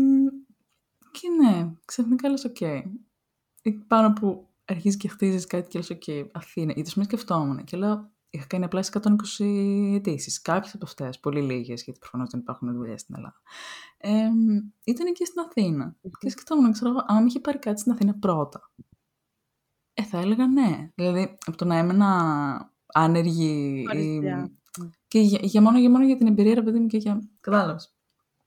[1.10, 2.60] και ναι, ξαφνικά λες, οκ.
[2.60, 6.72] Εκεί πάνω που αρχίζεις και χτίζεις κάτι και λες, οκ, Αθήνα.
[6.72, 10.42] Γιατί σημαίνει σκεφτόμουν και λέω, είχα κάνει απλά σε 120 αιτήσεις.
[10.42, 13.40] Κάποιες από αυτές, πολύ λίγες, γιατί προφανώς δεν υπάρχουν δουλειές στην Ελλάδα.
[13.96, 14.28] Ε,
[14.84, 15.96] ήταν και στην Αθήνα.
[16.18, 18.70] Και σκεφτόμουν, ξέρω εγώ, αν είχε πάρει κάτι στην Αθήνα πρώτα.
[19.94, 20.90] Ε, θα έλεγα ναι.
[20.94, 24.14] Δηλαδή, από το να έμενα άνεργη Χωρίς ή...
[24.14, 24.52] δουλειά.
[25.08, 27.28] Και για, για μόνο, για μόνο για την εμπειρία, ρε παιδί μου, και για...
[27.40, 27.92] Κατάλαβες.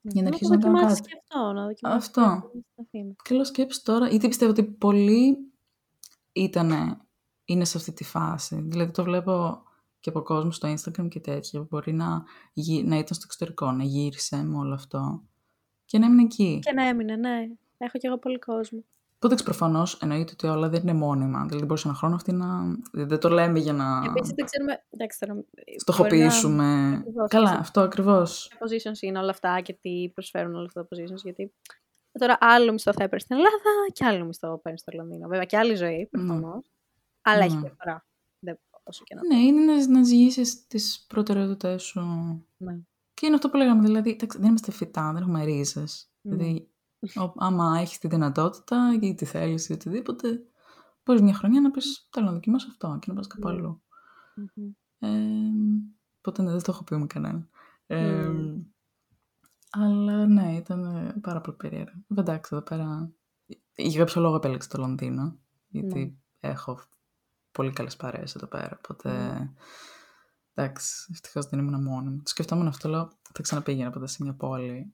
[0.01, 1.11] Για να το αρχίσω να κάνω δοκιμάσεις κάτι.
[1.11, 2.21] και αυτό, να δοκιμάσεις Αυτό.
[2.21, 3.13] κάτι στην Αθήνα.
[3.23, 5.50] Και λέω σκέψη τώρα, γιατί πιστεύω ότι πολλοί
[6.31, 6.97] ήτανε,
[7.45, 8.61] είναι σε αυτή τη φάση.
[8.67, 9.63] Δηλαδή το βλέπω
[9.99, 13.71] και από κόσμο στο Instagram και τέτοια, που μπορεί να, γυ- να ήταν στο εξωτερικό,
[13.71, 15.23] να γύρισε με όλο αυτό
[15.85, 16.59] και να έμεινε εκεί.
[16.63, 17.47] Και να έμεινε, ναι.
[17.77, 18.83] Έχω κι εγώ πολύ κόσμο.
[19.23, 21.45] Οπότε προφανώς εννοείται ότι όλα δεν είναι μόνιμα.
[21.45, 22.47] Δηλαδή μπορούσε ένα χρόνο αυτή να.
[22.91, 24.83] Δεν το λέμε για να Επίση δεν ξέρουμε.
[24.89, 25.43] Εντάξει, τώρα,
[25.77, 26.95] στοχοποιήσουμε.
[26.99, 27.61] Ακριβώς, Καλά, έτσι.
[27.61, 28.47] αυτό ακριβώς.
[28.49, 31.23] τι positions είναι όλα αυτά και τι προσφέρουν όλα αυτά τα positions.
[31.23, 31.53] Γιατί
[32.19, 35.27] τώρα άλλο μισθό θα έπαιρνε στην Ελλάδα και άλλο μισθό παίρνει στο Λονδίνο.
[35.27, 36.71] Βέβαια και άλλη ζωή προφανώς.
[37.21, 37.61] Αλλά έχει Ναι.
[37.61, 38.05] διαφορά.
[38.39, 42.01] Δεν, όσο και να Ναι, είναι να, να ζυγίσεις τις προτεραιότητές σου.
[42.57, 42.79] Ναι.
[43.13, 46.11] Και είναι αυτό που λέγαμε, δηλαδή, εντάξει, δεν είμαστε φυτά, δεν έχουμε ρίζες.
[46.21, 46.35] Ναι.
[46.35, 46.69] Δηλαδή,
[47.15, 50.41] ο- άμα έχεις τη δυνατότητα ή τη θέλει ή οτιδήποτε,
[51.05, 53.53] μπορείς μια χρονιά να πεις: Θέλω να δοκιμάσω αυτό και να πας κάπου Ναι.
[53.53, 53.81] αλλού.
[54.35, 54.71] Μμμ.
[54.99, 55.09] Ε,
[56.17, 57.49] οπότε ναι, δεν το έχω πει με κανέναν.
[57.87, 58.61] Ε, Μμμ.
[59.71, 62.03] Αλλά ναι, ήταν ε, πάρα πολύ περίεργο.
[62.07, 63.11] Βέβαια, εντάξει, εδώ πέρα.
[63.75, 65.37] Για κάποιο λόγο επέλεξα το Λονδίνο.
[65.67, 66.79] Γιατί έχω
[67.51, 68.77] πολύ καλές παρέες εδώ πέρα.
[68.77, 69.09] Οπότε.
[69.11, 69.51] Ναι.
[70.53, 72.17] Εντάξει, ευτυχώς δεν ήμουν μόνη μου.
[72.23, 74.93] Το σκεφτόμουν αυτό, λέω, θα ξαναπήγαινα ποτέ σε μια πόλη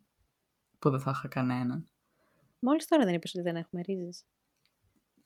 [0.79, 1.87] που δεν θα είχα κανέναν.
[2.59, 4.25] Μόλις τώρα δεν είπες ότι δεν έχουμε ρίζες.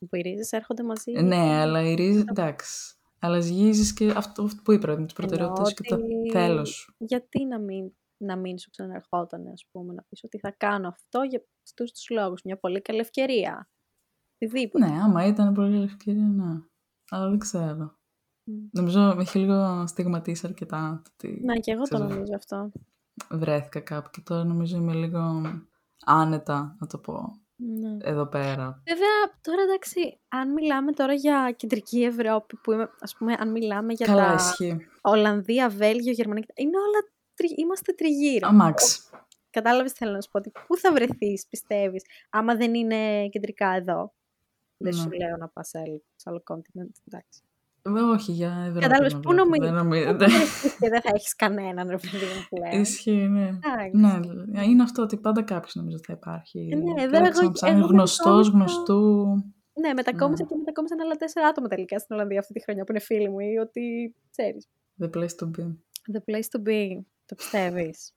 [0.10, 1.12] Που οι ρίζες έρχονται μαζί.
[1.12, 2.96] Ε, ναι, αλλά η ρίζα, εντάξει.
[3.20, 6.66] Αλλά ζυγίζει και αυτό, αυτό που είπα, με τις προτεραιότητες σου και το ότι- θέλω
[6.66, 6.96] σου.
[6.98, 7.92] Γιατί να μην,
[8.24, 12.10] να μην σου ξαναρχόταν, ας πούμε, να πεις ότι θα κάνω αυτό για αυτούς τους
[12.10, 12.42] λόγους.
[12.44, 13.70] Μια πολύ καλή ευκαιρία.
[14.36, 14.86] Οτιδήποτε.
[14.86, 16.60] Ναι, άμα ήταν πολύ καλή ευκαιρία, ναι.
[17.10, 17.96] Αλλά δεν ξέρω.
[18.44, 18.54] Μμ.
[18.72, 22.72] Νομίζω με έχει λίγο στιγματίσει αρκετά το ότι Ναι, και εγώ το ξέρω, νομίζω αυτό.
[23.30, 25.42] βρέθηκα κάπου και τώρα νομίζω είμαι λίγο
[26.06, 27.98] άνετα, να το πω, Ναι.
[28.02, 28.82] εδώ πέρα.
[28.88, 33.94] Βέβαια, τώρα εντάξει, αν μιλάμε τώρα για κεντρική Ευρώπη, που είμαι, ας πούμε, αν μιλάμε
[33.94, 34.78] για Καλά, τα ισχύει.
[35.02, 37.21] Ολλανδία, Βέλγιο, Γερμανία, είναι όλα, τρι-
[37.58, 38.48] είμαστε τριγύρω.
[38.48, 39.10] Αμάξ.
[39.50, 43.70] Κατάλαβες τι θέλω να σου πω, ότι πού θα βρεθείς, πιστεύεις, άμα δεν είναι κεντρικά
[43.76, 44.14] εδώ.
[44.78, 45.00] Δεν Ναι.
[45.02, 47.42] σου λέω να πας σε άλλο, σε άλλο continent, εντάξει.
[47.82, 48.80] Ε, Όχι, για Ευρώπη.
[48.80, 50.28] Κατάλαβες, να πού βλέπω, νομίζεις, δεν πού νομίζετε.
[50.30, 52.80] θα βρεθείς και δεν θα έχεις κανέναν, ρε παιδί μου, που λέω.
[52.80, 53.48] Ισχύει, ναι.
[53.48, 54.30] Εντάξει.
[54.48, 56.70] Ναι, είναι αυτό ότι πάντα κάποιος νομίζω θα υπάρχει.
[56.72, 59.26] Ε, ναι, Καλά, εδώ εγώ- ξαναψάχνει εγώ γνωστός, μετακόμισα- γνωστού.
[59.74, 60.50] Ναι, μετακόμισα Ναι.
[60.50, 63.40] και μετακόμισαν άλλα τέσσερα άτομα τελικά στην Ολλανδία αυτή τη χρονιά που είναι φίλοι μου
[63.40, 64.68] ή ότι ξέρεις.
[65.02, 65.64] The place to be.
[66.14, 67.02] The place to be.
[67.32, 68.14] Το πιστεύεις.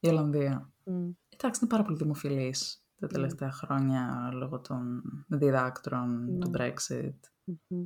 [0.00, 0.72] Η Ολλανδία.
[0.84, 1.10] Μμ.
[1.28, 3.12] Εντάξει, είναι πάρα πολύ δημοφιλής τα Ναι.
[3.12, 6.58] τελευταία χρόνια λόγω των διδάκτρων, του Ναι.
[6.58, 7.18] Brexit,
[7.68, 7.84] Μμμ.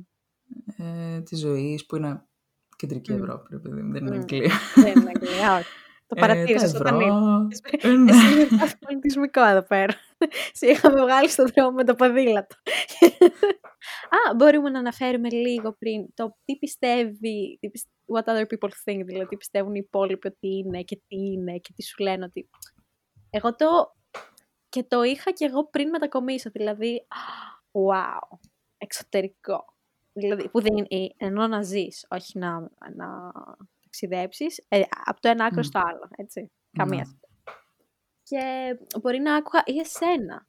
[0.77, 2.25] ε, της ζωής που είναι
[2.75, 3.17] κεντρική Μμ.
[3.23, 4.19] Ευρώπη, ρε παιδί μου, δεν είναι Μμ.
[4.19, 4.51] Αγγλία.
[4.75, 5.67] Δεν είναι Αγγλία, όχι.
[6.07, 7.47] Το Ε, παρατήρησες τα όταν ευρώ.
[7.51, 7.91] ήρθες.
[7.91, 8.11] Ε, ναι.
[8.11, 9.93] Εσύ είναι πάθη πολιτισμικός εδώ πέρα.
[10.53, 12.55] Σε είχαμε βγάλει στον δρόμο με το ποδήλατο.
[14.29, 19.01] Α, μπορούμε να αναφέρουμε λίγο πριν το τι πιστεύει, τι πιστε- what other people think,
[19.05, 22.49] δηλαδή τι πιστεύουν οι υπόλοιποι ότι είναι και τι είναι και τι σου λένε ότι...
[23.29, 23.65] Εγώ το...
[24.69, 27.17] Και το είχα και εγώ πριν μετακομίσω, δηλαδή, α,
[27.71, 28.37] wow,
[28.77, 29.65] εξωτερικό.
[30.13, 32.59] Δηλαδή, που δεν είναι, ενώ να ζεις, όχι να,
[32.95, 33.31] να
[33.83, 35.63] ταξιδέψεις, ε, από το ένα άκρο Μμ.
[35.63, 36.51] στο άλλο, έτσι.
[36.71, 37.05] Καμία Ναι.
[37.05, 37.19] σχέση.
[38.23, 40.47] Και μπορεί να άκουγα ή εσένα.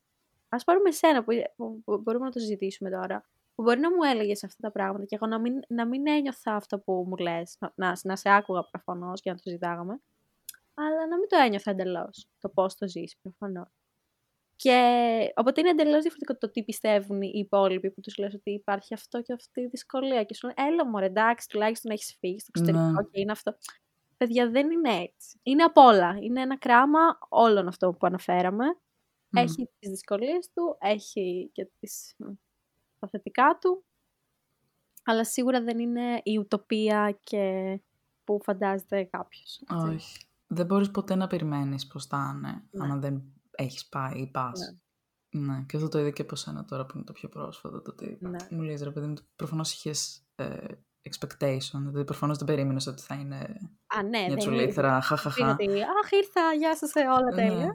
[0.49, 3.25] Ας πάρουμε εσένα που, που- που μπορούμε να το συζητήσουμε τώρα.
[3.59, 6.55] Που μπορεί να μου έλεγες αυτά τα πράγματα και εγώ να μην, να μην ένιωθα
[6.55, 7.57] αυτό που μου λες.
[7.59, 10.01] Να, να, να σε άκουγα προφανώς και να το συζητάγαμε.
[10.75, 13.69] Αλλά να μην το ένιωθα εντελώς το πώς το ζεις προφανώς.
[14.57, 14.79] Και
[15.37, 19.23] οπότε είναι εντελώς διαφορετικό το τι πιστεύουν οι υπόλοιποι που τους λες ότι υπάρχει αυτό
[19.23, 20.25] και αυτή η δυσκολία.
[20.25, 23.03] Και σου λένε, Έλα μου, εντάξει, τουλάχιστον έχεις φύγει στο εξωτερικό Ναι.
[23.03, 23.57] και είναι αυτό.
[24.17, 25.41] Παιδιά, δεν είναι έτσι.
[25.43, 26.17] Είναι απ' όλα.
[26.21, 28.65] Είναι ένα κράμα όλων αυτό που αναφέραμε.
[29.29, 29.39] Μμ.
[29.39, 32.25] Έχει τις δυσκολίες του, έχει και τις, μ,
[32.99, 33.85] τα θετικά του,
[35.05, 37.81] αλλά σίγουρα δεν είναι η ουτοπία και
[38.25, 39.61] που φαντάζεται κάποιος.
[39.71, 39.89] έτσι.
[39.95, 40.19] Όχι.
[40.47, 42.85] Δεν μπορείς ποτέ να περιμένεις πώς θα είναι, Ναι.
[42.85, 44.77] άμα δεν έχεις πάει ή πας.
[45.31, 45.65] Ναι.
[45.69, 47.83] Και αυτό το είδα και από σένα τώρα που είναι το πιο πρόσφατο.
[47.83, 48.37] Το ότι Ναι.
[48.51, 50.57] μου λες ρε παιδί μου, προφανώς είχες ε,
[51.11, 51.79] expectation.
[51.79, 53.37] Δηλαδή προφανώς δεν περίμενες ότι θα είναι
[53.87, 55.51] Α, ναι, μια δεν τσουλήθρα, είναι χαχαχα.
[55.53, 57.67] ότι «Αχ, ήρθα, γεια σας, ε, όλα Ναι.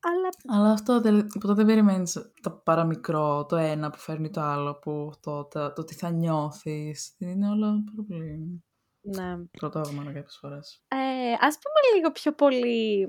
[0.00, 0.28] Τέλεια».
[0.48, 4.74] Αλλά Αλλά αυτό δεν- ποτέ δεν περιμένεις το παραμικρό, το ένα που φέρνει το άλλο,
[4.78, 7.14] που το, το, το τι θα νιώθεις.
[7.18, 8.62] Είναι όλα πάρα πολύ
[9.00, 9.36] ναι.
[9.58, 10.82] πρωτόγνωρα κάποιες φορές.
[10.88, 10.96] Ε,
[11.32, 13.08] ας πούμε λίγο πιο πολύ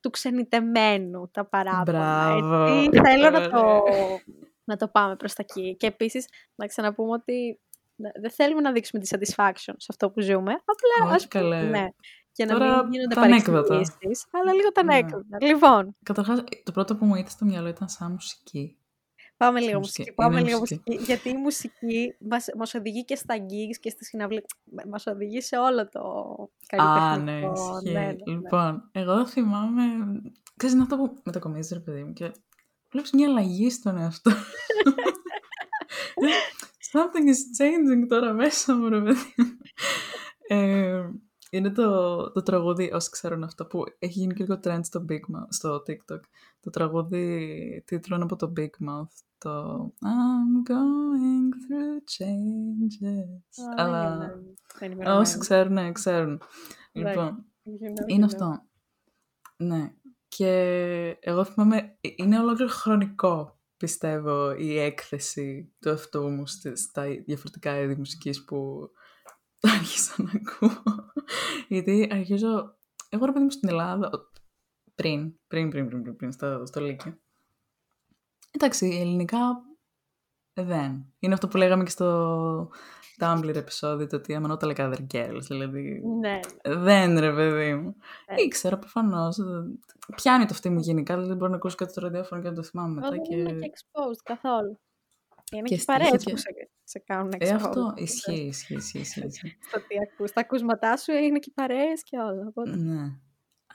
[0.00, 1.82] του ξενιτεμένου τα παράπονα.
[1.82, 2.64] Μπράβο.
[2.64, 4.22] Έτσι, θέλω να το, Ωραία.
[4.70, 5.76] να το πάμε προς τα εκεί.
[5.76, 7.60] Και επίσης να ξαναπούμε ότι
[7.96, 10.52] ναι, δεν θέλουμε να δείξουμε τη satisfaction σε αυτό που ζούμε.
[10.52, 11.62] Απλά Όχι, ας πούμε, καλέ.
[11.62, 11.88] ναι.
[12.32, 13.62] Και να Τώρα μην γίνονται τα ανέκδοτα.
[13.68, 14.94] παρεξηγήσεις, αλλά λίγο τα Ναι.
[14.94, 15.36] ανέκδοτα.
[15.46, 18.76] Λοιπόν, Καταρχάς, το πρώτο που μου ήρθε στο μυαλό ήταν σαν μουσική.
[19.36, 20.00] πάμε Σε λίγο μουσική.
[20.00, 20.16] μουσική.
[20.16, 20.82] Πάμε Είναι λίγο μουσική.
[20.86, 21.04] μουσική.
[21.04, 24.42] Γιατί η μουσική μας, μας οδηγεί και στα gigs και στη συναυλία.
[24.90, 26.00] Μας οδηγεί σε όλο το
[26.76, 27.52] Α, ναι, καλλιτεχνικό.
[27.80, 27.92] ισχύει.
[27.92, 28.32] ναι, ναι, ναι.
[28.32, 29.82] Λοιπόν, εγώ θυμάμαι.
[30.56, 32.32] Ξέρεις, είναι αυτό που μετακομίζεις, ρε παιδί μου, και
[32.90, 34.30] βλέπεις μια αλλαγή στον εαυτό.
[36.92, 39.46] Something is changing τώρα μέσα μου, ρε παιδί μου.
[41.50, 45.04] Ε, είναι το, το τραγούδι, όσοι ξέρουν αυτό, που έχει γίνει και λίγο trend στο,
[45.08, 46.20] Big Mouth, στο TikTok.
[46.60, 49.12] Το τραγούδι τίτλο είναι από το Big Mouth.
[49.38, 53.78] Το I'm going through changes.
[53.78, 54.44] Α, Αλλά δεν είμαι
[54.80, 55.20] ενημερωμένη.
[55.20, 56.40] όσοι ξέρουν, ξέρουν.
[56.92, 57.18] Εντάξει.
[57.18, 58.32] Λοιπόν, You know, είναι you know.
[58.32, 58.62] αυτό.
[59.56, 59.92] Ναι.
[60.28, 60.50] Και
[61.20, 67.80] εγώ θυμάμαι, ε, είναι ολόκληρο χρονικό, πιστεύω, η έκθεση του εαυτού μου στη- στα διαφορετικά
[67.80, 68.90] είδη μουσικής που
[69.78, 70.82] άρχισα να ακούω.
[71.68, 72.76] Γιατί αρχίζω,
[73.08, 74.30] εγώ ρε παιδί μου στην Ελλάδα, ο-
[74.94, 77.18] πριν, πριν, πριν, πριν, πριν, πριν στο, στο Λύκειο.
[78.50, 79.38] Εντάξει, ελληνικά
[80.54, 81.14] δεν.
[81.18, 82.70] Είναι αυτό που λέγαμε και στο
[83.20, 87.96] Tumblr επεισόδιο, το ότι I'm not like other girls, δηλαδή Ναι, δεν ρε παιδί μου.
[88.26, 88.42] Ε.
[88.42, 89.38] Ήξερα προφανώς.
[90.16, 92.62] Πιάνει το αυτή μου γενικά, δηλαδή μπορώ να ακούσω κάτι στο ραδιόφωνο και να το
[92.62, 93.08] θυμάμαι μετά.
[93.08, 93.34] δεν Και...
[93.34, 94.80] είναι και exposed καθόλου.
[95.52, 96.48] Είναι Και και, στοιχεία παρέες και- που σε,
[96.84, 97.40] σε κάνουν exposed.
[97.40, 98.98] Ε, αυτό ισχύει, ισχύει, ισχύει.
[98.98, 99.56] ισχύει, ισχύει.
[99.60, 100.32] Στο τι ακούς.
[100.32, 102.46] Τα ακούσματά σου είναι και οι παρέες και όλα.
[102.48, 102.76] Οπότε...
[102.76, 103.00] ναι.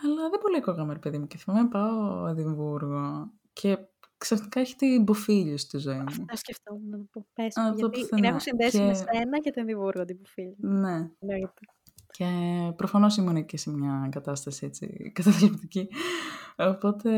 [0.05, 1.27] Αλλά δεν πολύ ακούγαμε, ρε παιδί μου.
[1.27, 3.77] Και θυμάμαι πάω Εδιμβούργο και
[4.17, 6.03] ξαφνικά έχει την Μποφίλιο στη ζωή μου.
[6.07, 7.25] Αυτό σκεφτόμουν να το πω.
[7.33, 8.27] Πες, Α, μου, το γιατί την πουθενά.
[8.27, 10.55] έχω συνδέσει με Και- σένα και την Διβούργο την Πουφίλη.
[10.59, 10.93] Ναι.
[11.19, 11.61] Εννοείται.
[12.11, 12.25] Και
[12.75, 15.87] προφανώς ήμουν και σε μια κατάσταση έτσι καταθλιπτική.
[16.57, 17.11] Οπότε.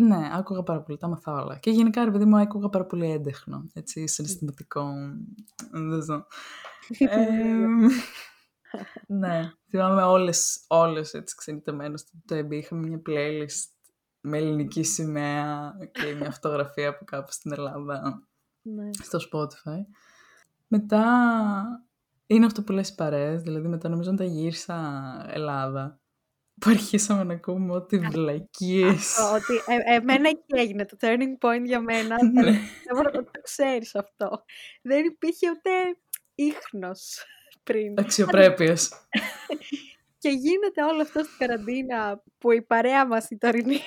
[0.00, 1.58] Ναι, άκουγα πάρα πολύ, τα έμαθα όλα.
[1.58, 4.92] Και γενικά, ρε παιδί μου, άκουγα πάρα πολύ έντεχνο, έτσι, συναισθηματικό.
[5.70, 6.26] Δεν ξέρω.
[6.98, 7.86] Εμ,
[9.06, 12.56] ναι, θυμάμαι όλες, όλες έτσι ξενιτεμένες στο Τέμπι.
[12.56, 13.70] Είχαμε μια playlist
[14.20, 18.22] με ελληνική σημαία και μια φωτογραφία από κάπου στην Ελλάδα
[18.62, 18.90] Ναι.
[19.02, 19.80] στο Spotify.
[20.68, 21.04] Μετά
[22.26, 24.76] είναι αυτό που λες οι παρέες, δηλαδή μετά νομίζω όταν γύρισα
[25.28, 26.00] Ελλάδα,
[26.58, 29.18] που αρχίσαμε να ακούμε ό,τι βλακίες.
[29.18, 32.16] Αυτό, ότι ε, εμένα εκεί έγινε το turning point για μένα.
[32.32, 32.42] Ναι.
[32.42, 34.44] Δεν μπορώ να το ξέρεις αυτό.
[34.82, 35.70] Δεν υπήρχε ούτε
[36.34, 37.24] ίχνος
[37.62, 37.98] πριν.
[37.98, 38.90] Αξιοπρέπειας.
[40.20, 43.78] Και γίνεται όλο αυτό στην καραντίνα που η παρέα μας η τωρινή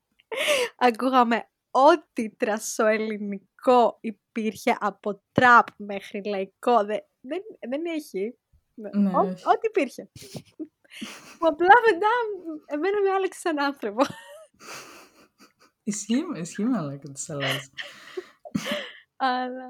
[0.88, 6.84] ακούγαμε ό,τι τρασοελληνικό υπήρχε από τραπ μέχρι λαϊκό.
[6.84, 8.38] Δεν, δεν, δεν έχει.
[8.74, 9.30] Ναι, Ό- όχι.
[9.30, 10.10] ό,τι υπήρχε.
[11.38, 12.12] Που απλά μετά
[12.66, 14.02] εμένα με άλλαξε σαν άνθρωπο.
[15.82, 17.70] Ισχύει, ισχύει μαλάκα της αλλάζει.
[19.16, 19.68] Αλλά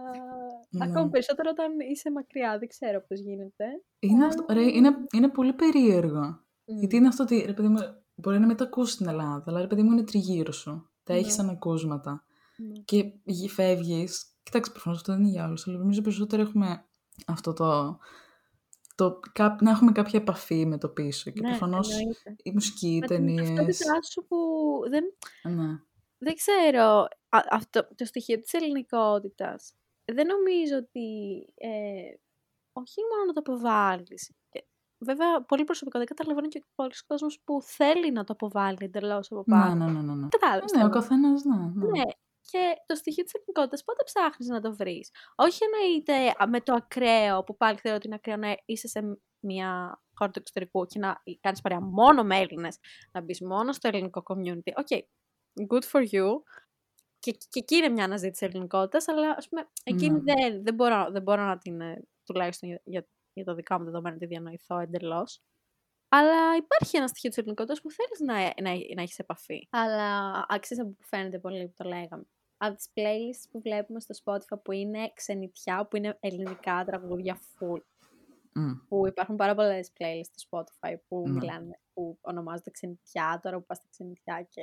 [0.70, 0.84] Ναι.
[0.84, 2.58] ακόμη περισσότερο όταν είσαι μακριά.
[2.58, 3.64] Δεν ξέρω πώς γίνεται.
[3.98, 6.40] Είναι, αυτό, ρε, είναι, είναι πολύ περίεργο.
[6.64, 7.78] Γιατί είναι αυτό ότι, ρε παιδί μου,
[8.14, 10.90] μπορεί να μην το ακούσει στην Ελλάδα, αλλά ρε παιδί μου είναι τριγύρω σου.
[11.02, 11.32] Τα έχεις Ναι.
[11.32, 12.24] σαν ακούσματα.
[12.56, 12.80] Ναι.
[12.84, 13.04] Και
[13.48, 14.36] φεύγεις.
[14.42, 16.84] Κοιτάξτε, προφανώς αυτό δεν είναι για όλους, αλλά νομίζω περισσότερο έχουμε
[17.26, 17.98] αυτό το.
[19.04, 21.30] Το κά- να έχουμε κάποια επαφή με το πίσω.
[21.30, 22.36] Και Ναι, προφανώς εννοείται.
[22.42, 23.36] η μουσική, οι Με την ταινίε.
[23.54, 24.36] ταυτότητά σου που
[24.88, 25.04] δεν,
[25.42, 25.78] Ναι.
[26.18, 26.84] δεν ξέρω,
[27.28, 29.74] α, αυτό, το στοιχείο της ελληνικότητας,
[30.12, 31.06] δεν νομίζω ότι,
[31.54, 32.14] ε,
[32.72, 34.64] όχι μόνο να το αποβάλεις, και
[34.98, 39.42] βέβαια πολύ προσωπικό, δεν καταλαβαίνω και πολλοί κόσμος που θέλει να το αποβάλει εντελώς από
[39.46, 39.84] Ναι, πάνω.
[39.84, 40.14] ναι, ναι, ναι.
[40.14, 40.28] ναι.
[40.28, 40.72] Κατάλαβες.
[40.72, 41.00] Ναι, τι ο εννοώ.
[41.00, 41.56] καθένας, ναι.
[41.56, 41.90] ναι.
[41.90, 42.02] Ναι,
[42.50, 46.74] και το στοιχείο της εθνικότητας πότε ψάχνεις να το βρεις; Όχι εννοείται α, με το
[46.74, 50.98] ακραίο, που πάλι θεωρώ ότι είναι ακραίο να είσαι σε μια χώρα του εξωτερικού και
[50.98, 52.78] να κάνεις παρέα μόνο με Έλληνες,
[53.12, 54.72] να μπεις μόνο στο ελληνικό community.
[54.76, 54.86] OK,
[55.68, 56.28] good for you.
[57.18, 60.34] Και, και εκεί είναι μια αναζήτηση ελληνικότητας, αλλά ας πούμε, εκείνη Ναι.
[60.34, 63.84] δεν, δεν, μπορώ, δεν μπορώ να την, ε, τουλάχιστον για, για, για το δικά μου
[63.84, 65.42] δεδομένα, τη διανοηθώ εντελώς.
[66.14, 68.34] Αλλά υπάρχει ένα στοιχείο της ελληνικότητα που θέλεις να,
[68.70, 69.68] να, να έχεις επαφή.
[69.70, 72.24] Αλλά αξίζει από που φαίνεται πολύ που το λέγαμε.
[72.56, 77.80] Από τις playlists που βλέπουμε στο Spotify που είναι ξενιτιά, που είναι ελληνικά τραγούδια full.
[78.54, 78.72] Μμ.
[78.88, 81.32] Που υπάρχουν πάρα πολλές playlists στο Spotify που Ναι.
[81.32, 83.40] μιλάνε, που ονομάζονται ξενιτιά.
[83.42, 84.62] Τώρα που πας στα ξενιτιά και.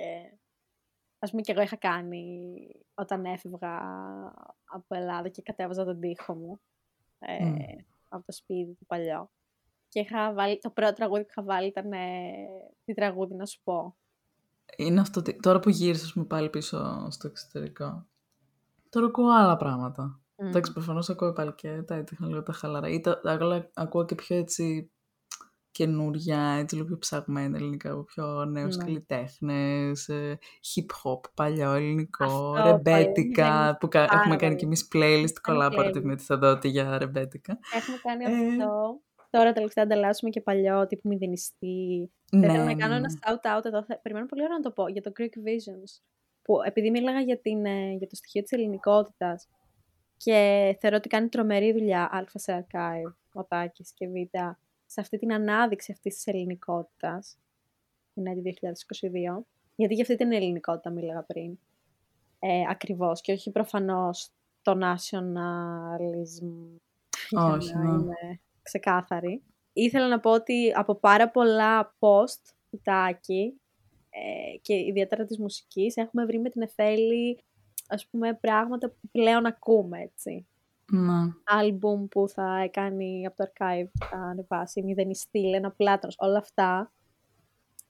[1.19, 2.57] Α πούμε και εγώ είχα κάνει
[2.93, 3.77] όταν έφευγα
[4.63, 6.59] από Ελλάδα και κατέβαζα τον τοίχο μου
[7.19, 7.55] ε, Μμ.
[8.09, 9.31] από το σπίτι του παλιό.
[9.89, 11.97] Και είχα βάλει, το πρώτο τραγούδι που είχα βάλει ήταν ε,
[12.85, 13.97] τι τραγούδι να σου πω.
[14.77, 15.19] Είναι αυτό.
[15.19, 18.07] ότι- Τώρα που γύρισα, ας πούμε, πάλι πίσω στο εξωτερικό.
[18.89, 20.21] Τώρα ακούω άλλα πράγματα.
[20.37, 20.47] Μμ.
[20.47, 22.87] Εντάξει, προφανώς ακούω πάλι και τα έτυχα λίγο τα χαλαρά.
[22.89, 24.91] Ή τα, άλλα ακούω και πιο έτσι
[25.71, 28.83] καινούρια, έτσι λίγο πιο ψαγμένα ελληνικά, από πιο νέους Ναι.
[28.83, 30.39] καλλιτέχνες, ε,
[30.75, 34.55] hip hop, παλιό ελληνικό, Αυτό, ρεμπέτικα, παλιό, που κα- πάρα έχουμε κάνει πολύ.
[34.55, 36.01] κι εμείς playlist Κάνει collaborative playlist.
[36.03, 37.59] με τη Θοδότη για ρεμπέτικα.
[37.75, 38.47] Έχουμε κάνει Ε.
[38.47, 39.01] αυτό.
[39.29, 42.11] Τώρα τελευταία ανταλλάσσουμε και παλιό, τύπου μηδενιστή.
[42.31, 42.99] Ναι, Θα ήθελα να ναι, κάνω ναι.
[42.99, 43.83] ένα shout-out εδώ.
[43.83, 43.99] Θα...
[43.99, 46.01] Περιμένω πολύ ώρα να το πω για το Greek Visions.
[46.41, 49.47] Που επειδή μίλαγα για, την, ε, για το στοιχείο της ελληνικότητας
[50.17, 54.13] και θεωρώ ότι κάνει τρομερή δουλειά Α σε archive, ο Τάκης και Β,
[54.85, 57.37] σε αυτή την ανάδειξη αυτής της ελληνικότητας,
[58.13, 61.59] την έτη 2022, γιατί για αυτή την ελληνικότητα μίλαγα πριν,
[62.39, 66.47] ε, ακριβώς, και όχι προφανώς το nationalism,
[67.29, 67.89] για Όχι, να ναι.
[67.89, 69.43] είμαι ξεκάθαρη.
[69.73, 73.61] Ήθελα να πω ότι από πάρα πολλά post του Τάκη
[74.09, 77.43] ε, και ιδιαίτερα της μουσικής έχουμε βρει με την Εφέλη
[77.87, 80.47] ας πούμε πράγματα που πλέον ακούμε έτσι.
[80.91, 81.33] Ναι.
[81.43, 86.91] Άλμπουμ που θα κάνει από το archive, θα ανεβάσει, μηδενιστή, ένα πλάτανος, όλα αυτά.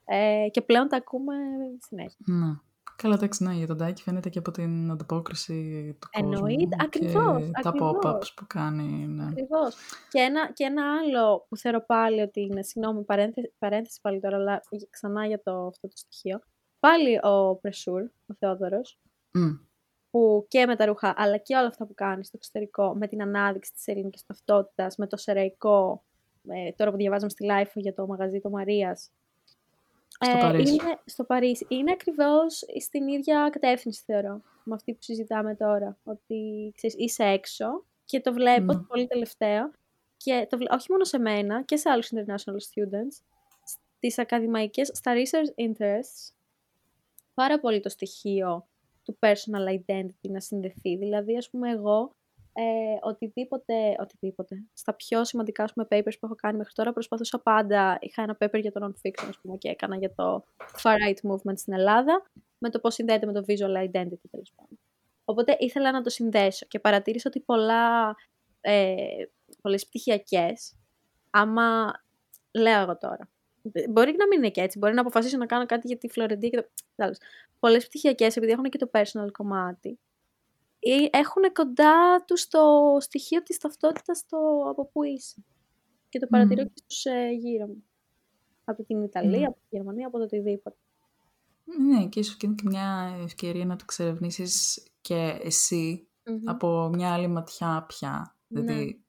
[0.06, 1.34] Ε, και πλέον τα ακούμε
[1.80, 2.26] συνέχεια.
[2.26, 2.69] Ναι.
[3.02, 5.54] Καλά, εντάξει, ναι, για τον Τάκη φαίνεται και από την ανταπόκριση
[6.00, 6.34] του κόσμου.
[6.34, 7.96] Εννοείται, ακριβώς, Και τα ακριβώς.
[8.04, 9.24] pop-ups που κάνει, ναι.
[9.24, 9.76] Ακριβώς.
[10.10, 14.38] Και ένα, και ένα άλλο που θεωρώ πάλι ότι είναι, συγγνώμη, παρένθεση, παρένθεση πάλι τώρα,
[14.38, 16.40] αλλά ξανά για το, αυτό το στοιχείο.
[16.80, 19.00] Πάλι ο Πρεσούρ, ο Θεόδωρος,
[19.32, 19.50] Μμ.
[20.10, 23.22] που και με τα ρούχα, αλλά και όλα αυτά που κάνει στο εξωτερικό, με την
[23.22, 26.04] ανάδειξη της ελληνικής ταυτότητας, με το σεραϊκό,
[26.48, 29.12] ε, τώρα που διαβάζαμε στη Life για το μαγαζί του Μαρίας.
[30.22, 30.74] Στο Παρίσι.
[30.74, 31.66] Είναι, στο Παρίσι.
[31.70, 35.98] Είναι ακριβώς στην ίδια κατεύθυνση, θεωρώ, με αυτή που συζητάμε τώρα.
[36.04, 38.80] Ότι, ξέρεις, είσαι έξω και το βλέπω Ναι.
[38.80, 39.72] πολύ τελευταίο,
[40.18, 43.22] και το, βλέ- όχι μόνο σε μένα, και σε άλλους international students,
[43.98, 46.34] στις ακαδημαϊκές, στα research interests,
[47.34, 48.68] πάρα πολύ το στοιχείο
[49.04, 50.96] του personal identity να συνδεθεί.
[50.98, 52.16] Δηλαδή, ας πούμε, εγώ
[52.62, 57.40] ε, οτιδήποτε, οτιδήποτε, στα πιο σημαντικά ας πούμε, papers που έχω κάνει μέχρι τώρα, προσπαθούσα
[57.40, 60.44] πάντα, είχα ένα paper για το non-fiction, ας πούμε, και έκανα για το
[60.82, 64.80] far-right movement στην Ελλάδα, με το πώς συνδέεται με το visual identity, τέλος πάντων.
[65.24, 68.16] Οπότε ήθελα να το συνδέσω και παρατήρησα ότι πολλά,
[68.62, 68.96] ε,
[69.62, 70.76] πολλές πτυχιακές,
[71.30, 71.92] άμα
[72.52, 73.30] λέω εγώ τώρα,
[73.90, 74.78] Μπορεί να μην είναι και έτσι.
[74.78, 76.68] Μπορεί να αποφασίσω να κάνω κάτι για τη Φλωρεντία και το.
[76.96, 77.18] Τέλος.
[77.60, 80.09] Πολλές πτυχιακές, επειδή έχουν και το personal κομμάτι, ή
[81.12, 82.60] έχουν κοντά τους το
[83.00, 84.38] στοιχείο της ταυτότητας στο
[84.70, 85.44] από πού είσαι.
[86.10, 86.68] Και το παρατηρώ Μμμ.
[86.74, 87.84] και στους ε, γύρω μου.
[88.64, 89.46] Από την Ιταλία, Μμμ.
[89.46, 90.78] από τη Γερμανία, από το οτιδήποτε.
[91.88, 96.50] Ναι, και ίσως και είναι και μια ευκαιρία να το εξερευνήσεις και εσύ Μμμ.
[96.50, 98.36] από μια άλλη ματιά πια.
[98.48, 98.62] Ναι.
[98.62, 99.04] Δηλαδή,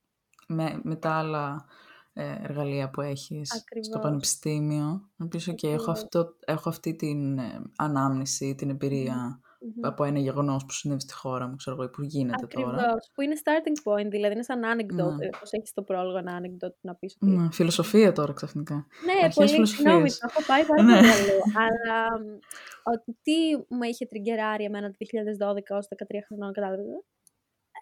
[0.47, 1.65] με, με τα άλλα
[2.13, 4.01] ε, εργαλεία που έχεις στο Ακριβώς.
[4.03, 5.11] πανεπιστήμιο.
[5.17, 6.03] Να πεις, «OK, έχω, Ακριβώς.
[6.03, 9.85] αυτό, έχω αυτή την ε, ανάμνηση, την εμπειρία Μμμ.
[9.87, 12.69] από ένα γεγονός που συνέβη στη χώρα μου, ξέρω εγώ, ή που γίνεται τώρα.
[12.75, 13.11] Ακριβώς.
[13.15, 14.95] Που είναι starting point, δηλαδή είναι σαν anecdote.
[15.17, 15.25] Ναι.
[15.25, 15.29] Ναι.
[15.41, 18.75] Πώς έχεις το πρόλογο ένα anecdote να πεις ότι Ναι, φιλοσοφία τώρα ξαφνικά.
[19.05, 19.79] Ναι, Αρχές πολύ φιλοσοφίες.
[19.87, 20.95] συγγνώμη, το έχω πάει πάρα Ναι.
[20.97, 21.39] πολύ αλλού.
[21.65, 22.25] Αλλά μ,
[22.95, 26.87] ότι τι μου είχε τριγκεράρει εμένα το 2012 ως 13 χρονών, κατάλαβες.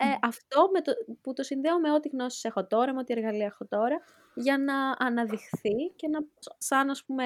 [0.00, 3.46] ε, αυτό με το, που το συνδέω με ό,τι γνώσεις έχω τώρα, με ό,τι εργαλεία
[3.46, 3.96] έχω τώρα,
[4.34, 4.74] για να
[5.06, 6.18] αναδειχθεί και να,
[6.58, 7.24] σαν ας πούμε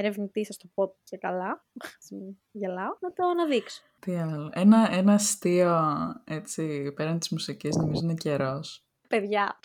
[0.00, 1.64] ερευνητή, θα το πω και καλά,
[2.50, 3.82] γελάω, να το αναδείξω.
[4.00, 4.50] Τι άλλο.
[4.52, 5.78] Ένα, ένα αστείο,
[6.24, 8.84] έτσι, πέραν της μουσικής, νομίζω είναι καιρός.
[9.08, 9.58] Παιδιά.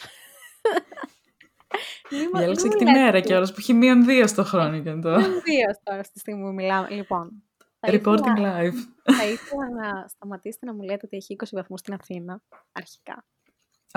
[2.34, 5.18] Διάλεξα και τη μέρα κιόλας που έχει μείον δύο στο χρόνο και τώρα.
[5.18, 6.90] Μείον δύο τώρα στη στιγμή που μιλάμε.
[6.90, 7.44] Λοιπόν,
[7.88, 8.78] Reporting live.
[9.04, 13.26] Θα ήθελα να σταματήσετε να μου λέτε ότι έχει 20 βαθμούς στην Αθήνα, αρχικά.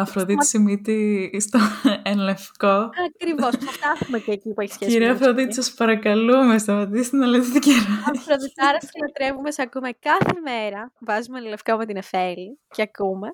[0.01, 1.59] Αφροδίτη Σιμίτη στο
[2.11, 2.91] εν λευκό.
[3.07, 4.91] Ακριβώς, θα φτάσουμε και εκεί που έχει σχέση.
[4.91, 7.95] Κυρία Αφροδίτη, σας παρακαλούμε, σταματήστε να λέτε την καιρό.
[8.15, 10.93] Αφροδιτάρα, σε λατρεύουμε, σε ακούμε κάθε μέρα.
[11.01, 13.29] Βάζουμε λευκό με την Εφέλη και ακούμε.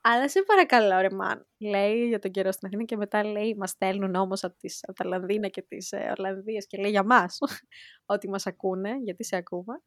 [0.00, 1.46] Αλλά σε παρακαλώ, ρε Μαν.
[1.58, 5.04] Λέει για τον καιρό στην Αθήνα και μετά λέει: Μας στέλνουν όμως από, από τα
[5.04, 7.38] Λανδίνα και τις ε, Ορλανδίε και λέει για μας
[8.14, 9.82] ότι μας ακούνε, γιατί σε ακούμε.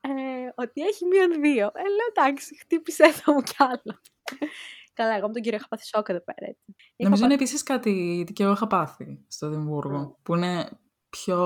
[0.00, 0.08] Ε,
[0.54, 1.66] ότι έχει μείον δύο.
[1.66, 4.00] Ε, λέω εντάξει, χτύπησε το μου κι άλλο.
[4.98, 6.46] Καλά, εγώ με τον κύριο είχα πάθει σοκ εδώ πέρα.
[6.50, 6.64] Έτσι.
[6.96, 10.68] Νομίζω είναι επίσης κάτι και εγώ είχα πάθει στο Δημβούργο, που είναι
[11.08, 11.38] πιο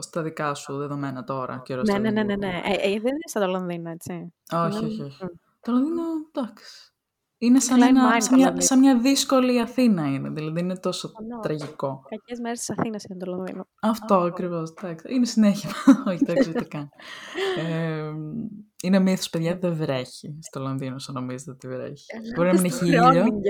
[0.00, 1.62] στα δικά σου δεδομένα τώρα.
[1.64, 2.60] Καιρό ναι, ναι, ναι, ναι, ναι.
[2.64, 4.34] Ε, ε, δεν είναι σαν το Λονδίνο, έτσι.
[4.52, 5.18] Όχι, όχι, όχι.
[5.60, 6.92] Το Λονδίνο, εντάξει.
[7.38, 12.02] Είναι σαν, ένα, σαν, μια, σαν μια δύσκολη Αθήνα είναι, δηλαδή είναι τόσο oh, τραγικό.
[12.08, 13.68] Κακές μέρες της Αθήνας είναι το Λονδίνο.
[13.80, 14.26] Αυτό oh.
[14.26, 14.72] ακριβώς.
[15.08, 15.70] Είναι συνέχεια.
[16.08, 16.88] Όχι, δεν ξέρω τι καν.
[17.68, 18.12] Ε,
[18.82, 22.04] είναι μύθο, παιδιά, δεν βρέχει στο Λονδίνο, όσο νομίζετε ότι βρέχει.
[22.36, 23.40] Μπορεί να μην έχει ήλιο.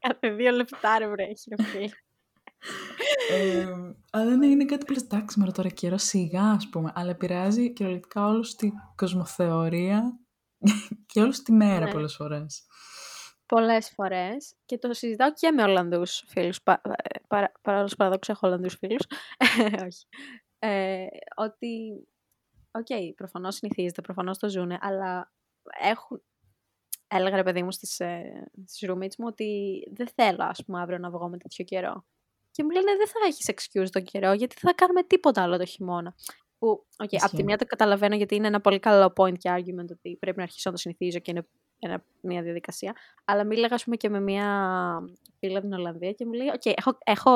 [0.00, 1.50] Κάθε δύο λεπτά ρε βρέχει.
[3.30, 3.66] ε,
[4.10, 7.72] αλλά ναι, είναι κάτι που λες, εντάξει, μωρέ τώρα καιρό σιγά, ας πούμε, αλλά επηρεάζει
[7.72, 10.20] κυριολεκτικά όλους στην κοσμοθεωρία
[11.12, 11.92] και όλους τη μέρα ναι.
[11.92, 12.66] πολλές φορές.
[13.46, 18.46] Πολλές φορές και το συζητάω και με Ολλανδούς φίλους, πα, ε, παρά, παρά παραδόξους έχω
[18.46, 19.06] Ολλανδούς φίλους,
[19.86, 20.06] όχι,
[20.58, 21.68] ε, ότι,
[22.78, 25.32] OK, okay, προφανώς συνηθίζεται, προφανώς το ζουνε, αλλά
[25.80, 26.22] έχουν,
[27.08, 30.98] έλεγα ρε παιδί μου στις, ε, στις roommates μου ότι δεν θέλω ας πούμε αύριο
[30.98, 32.04] να βγω με τέτοιο καιρό.
[32.50, 35.64] Και μου λένε δεν θα έχεις excuse τον καιρό γιατί θα κάνουμε τίποτα άλλο το
[35.64, 36.14] χειμώνα.
[36.58, 39.90] Που, okay, από τη μία το καταλαβαίνω γιατί είναι ένα πολύ καλό point και argument
[39.90, 41.46] ότι πρέπει να αρχίσω να το συνηθίζω και είναι
[41.78, 42.96] ένα, μια διαδικασία.
[43.24, 44.48] Αλλά μίλαγα, ας πούμε, και με μια
[45.38, 47.30] φίλη από την Ολλανδία και μου λέει: OK, έχω, έχω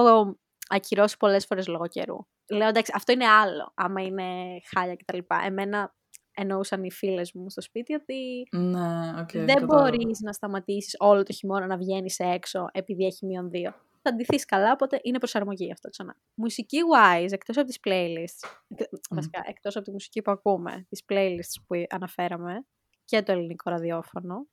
[0.70, 2.16] ακυρώσει πολλές φορές λόγω καιρού.
[2.50, 3.72] Λέω: Εντάξει, αυτό είναι άλλο.
[3.74, 5.18] Άμα είναι χάλια κτλ.
[5.46, 5.94] Εμένα
[6.34, 11.32] εννοούσαν οι φίλες μου στο σπίτι ότι ναι, okay, δεν μπορείς να σταματήσεις όλο το
[11.32, 15.88] χειμώνα να βγαίνεις έξω επειδή έχει μείον δύο θα ντυθείς καλά, οπότε είναι προσαρμογή αυτό
[15.88, 16.16] ξανά.
[16.34, 18.84] Μουσική wise, εκτός από τις playlists, mm.
[19.10, 22.66] βασικά εκτός από τη μουσική που ακούμε, τις playlists που αναφέραμε
[23.04, 24.46] και το ελληνικό ραδιόφωνο,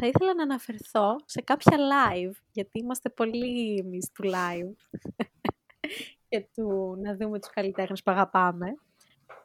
[0.00, 5.00] θα ήθελα να αναφερθώ σε κάποια live, γιατί είμαστε πολύ εμείς του live
[6.28, 8.66] και του να δούμε τους καλλιτέχνες που αγαπάμε.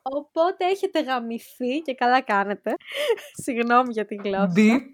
[0.02, 2.76] Οπότε έχετε γαμηθεί και καλά κάνετε.
[3.44, 4.54] Συγγνώμη για την γλώσσα.
[4.56, 4.86] Deep.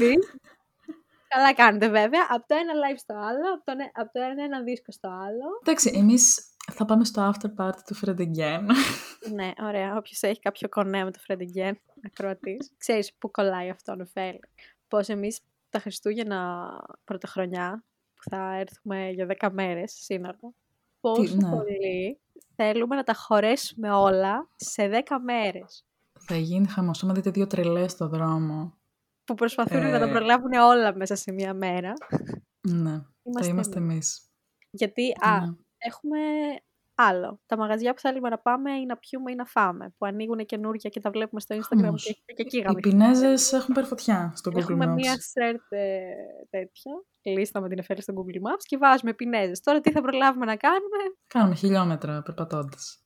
[0.00, 0.22] Deep.
[1.28, 2.26] Καλά κάνετε βέβαια.
[2.28, 5.58] Από το ένα live στο άλλο, από το, από το ένα, ένα δίσκο στο άλλο.
[5.62, 8.64] Εντάξει, εμείς θα πάμε στο after party του Fred Again.
[9.36, 9.96] ναι, ωραία.
[9.96, 11.72] Όποιος έχει κάποιο κονέ με το Fred Again,
[12.06, 14.36] ακροατή, ξέρεις πού κολλάει αυτό, Νεφέλ.
[14.94, 16.70] Πώς εμείς τα Χριστούγεννα
[17.04, 20.38] πρωτοχρονιά, που θα έρθουμε για 10 μέρες σύνορα,
[21.00, 21.50] πόσο ναι.
[21.50, 22.20] πολύ
[22.56, 25.84] θέλουμε να τα χωρέσουμε όλα σε 10 μέρες.
[26.20, 28.74] Θα γίνει χαμός, άμα δείτε δύο τρελές στο δρόμο
[29.24, 30.10] που προσπαθούν να τα ε.
[30.10, 31.92] προλάβουν όλα μέσα σε μία μέρα.
[32.60, 34.30] Ναι, είμαστε θα είμαστε εμείς.
[34.70, 35.52] Γιατί, α, ναι.
[35.78, 36.18] έχουμε
[36.94, 37.40] άλλο.
[37.46, 40.90] Τα μαγαζιά που θέλουμε να πάμε ή να πιούμε ή να φάμε, που ανοίγουν καινούργια
[40.90, 44.58] και τα βλέπουμε στο Instagram Όμως, και, και εκεί Οι Πινέζες έχουν περφωτιά στο Google
[44.58, 44.88] έχουμε Maps.
[44.88, 46.00] Έχουμε μία σερτ ε,
[46.50, 49.60] τέτοια, λίστα με την εφέλη στο Google Maps και βάζουμε Πινέζες.
[49.60, 52.98] Τώρα τι θα προλάβουμε να κάνουμε; Κάνουμε χιλιόμετρα περπατώντας.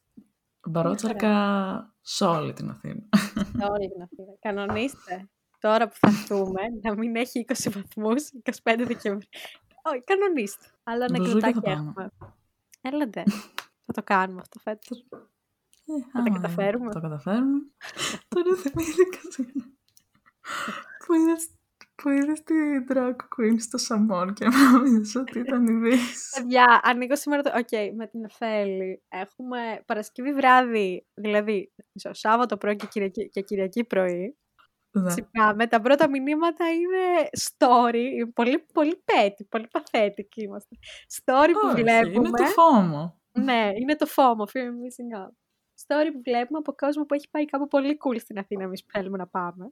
[0.68, 1.32] Μπαρότσαρκα
[2.00, 3.08] σε όλη την Αθήνα.
[3.34, 4.36] Σε όλη την Αθήνα.
[4.40, 9.28] Κανονίστε τώρα που θα έρθουμε να μην έχει 20 βαθμούς 25 Δεκεμβρίου.
[9.82, 10.64] Όχι, κανονίστε.
[10.84, 12.10] Αλλά ανεκδοτάκι έχουμε.
[12.80, 13.22] Έλατε.
[13.88, 15.06] Θα το κάνουμε αυτό φέτος.
[15.86, 16.92] Ε, θα τα καταφέρουμε.
[16.92, 17.58] Θα το καταφέρουμε.
[18.34, 19.18] Τώρα θυμήθηκα
[21.06, 21.48] που είδες
[22.02, 22.54] που είδες τη
[22.88, 26.40] drag queen στο Shamone και νόμιζες ότι ήταν η Βίσση.
[26.40, 27.50] Παιδιά, ανοίγω σήμερα το...
[27.56, 29.02] OK, okay, με τη Νεφέλη.
[29.08, 31.72] Έχουμε Παρασκευή βράδυ, δηλαδή
[32.10, 34.36] Σάββατο πρωί και Κυριακή, και Κυριακή πρωί.
[34.90, 35.08] Ναι.
[35.08, 35.66] Ξυπνάμε.
[35.66, 38.32] Τα πρώτα μηνύματα είναι story.
[38.34, 40.76] Πολύ, πολύ πέτη, πολύ παθέτικοι είμαστε.
[41.22, 42.12] Story που βλέπουμε.
[42.12, 43.17] Είναι το φόμο.
[43.32, 44.44] Ναι, είναι το φόμο.
[44.52, 45.32] Fear missing out.
[45.86, 48.90] Story που βλέπουμε από κόσμο που έχει πάει κάπου πολύ cool στην Αθήνα, εμείς που
[48.92, 49.70] θέλουμε να πάμε.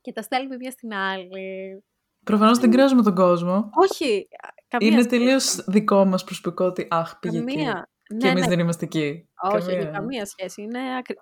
[0.00, 1.84] Και τα στέλνουμε μία στην άλλη.
[2.24, 3.70] Προφανώς δεν κράζουμε τον κόσμο.
[3.74, 4.28] Όχι.
[4.68, 8.48] Καμία είναι τελείως δικό μας προσωπικό ότι αχ, πήγε καμία, και Ναι, εμείς ναι.
[8.48, 9.28] δεν είμαστε εκεί.
[9.42, 9.90] Όχι, όχι, Καμία.
[9.90, 10.62] καμία σχέση.
[10.62, 11.18] Είναι, ακρι-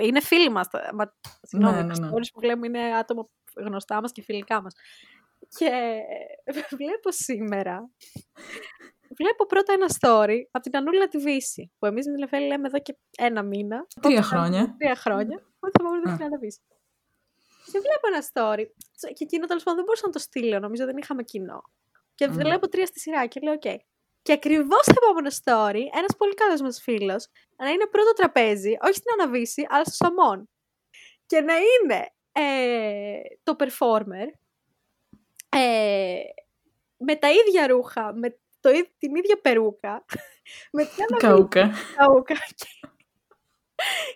[0.00, 0.68] ε, είναι φίλοι μας.
[0.68, 2.12] τα- Μα, συγγνώμη, Ναι, τα ναι, ναι.
[2.12, 4.74] stories που βλέπουμε είναι άτομα γνωστά μας και φιλικά μας.
[5.58, 5.70] Και
[6.76, 7.90] βλέπω σήμερα,
[9.16, 12.66] βλέπω πρώτα ένα story από την Αννούλα τη Βίσση, που εμείς με τη Νεφέλη λέμε
[12.66, 13.86] εδώ και ένα μήνα.
[14.00, 14.74] Τρία Ότι θα- χρόνια.
[14.78, 15.36] Τρία χρόνια.
[15.58, 16.16] Ότι θα πάμε Α.
[16.16, 16.60] την Άννα Βίσση.
[17.72, 18.64] Και βλέπω ένα story.
[19.14, 21.62] Και εκείνο τέλος πάντων δεν μπορούσα να το στείλω, νομίζω δεν είχαμε κοινό.
[22.14, 22.32] Και Μμ.
[22.32, 23.66] βλέπω τρία στη σειρά και λέω: Οκ.
[24.22, 28.94] Και ακριβώς το επόμενο story, ένας πολύ καλός μας φίλος, να είναι πρώτο τραπέζι, όχι
[28.94, 30.48] στην Αναβύση, αλλά στο Σαμόν.
[31.26, 34.26] Και να είναι ε, το performer
[35.48, 36.20] ε,
[36.96, 40.04] με τα ίδια ρούχα, με το, ί- την ίδια περούκα,
[40.76, 41.64] με την Αναβύση Καούκα.
[41.96, 42.34] καούκα.
[42.34, 42.70] Και,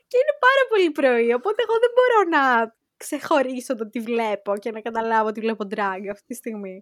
[0.08, 2.42] και είναι πάρα πολύ πρωί, οπότε εγώ δεν μπορώ να
[2.96, 6.80] ξεχωρίσω το τι βλέπω και να καταλάβω ότι βλέπω drag αυτή τη στιγμή.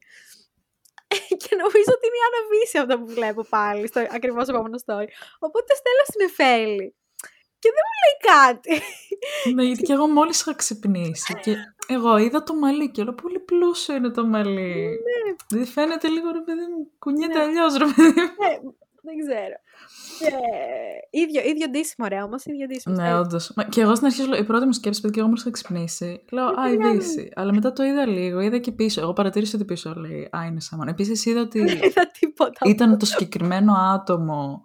[1.42, 5.08] και νομίζω ότι είναι η Άννα Βύση αυτό που βλέπω πάλι στο ακριβώς επόμενο story.
[5.38, 6.96] Οπότε στέλνω στην Εφέλη.
[7.58, 8.74] Και δεν μου λέει κάτι.
[9.54, 11.56] Ναι, γιατί και εγώ μόλις είχα ξυπνήσει και
[11.88, 14.98] εγώ είδα το μαλλί και λέω πολύ πλούσιο είναι το μαλλί.
[15.48, 17.44] Δεν φαίνεται λίγο ρε παιδί μου, κουνιέται Ναι.
[17.44, 18.12] αλλιώς ρε παιδί μου.
[18.12, 18.70] Ναι,
[19.02, 19.56] δεν ξέρω.
[20.18, 20.30] Και
[21.20, 22.94] ίδιο, ίδιο ντύσιμο ρε όμως, ίδιο ντύσιμο.
[22.94, 23.20] Ναι, ξέρεις.
[23.20, 23.52] όντως.
[23.68, 25.50] Και εγώ στην αρχή, σου λέω- η πρώτη μου σκέψη, παιδί, και εγώ μόλι είχα
[25.50, 26.92] ξυπνήσει, λέω Α, η παιδιά μου.
[27.00, 27.30] Βίσση.
[27.34, 29.00] Αλλά μετά το είδα λίγο, είδα και πίσω.
[29.00, 30.88] Εγώ παρατήρησα ότι πίσω λέει Α, είναι Shamone.
[30.88, 32.58] Επίσης είδα ότι Δεν είδα τίποτα.
[32.64, 34.62] ήταν το συγκεκριμένο άτομο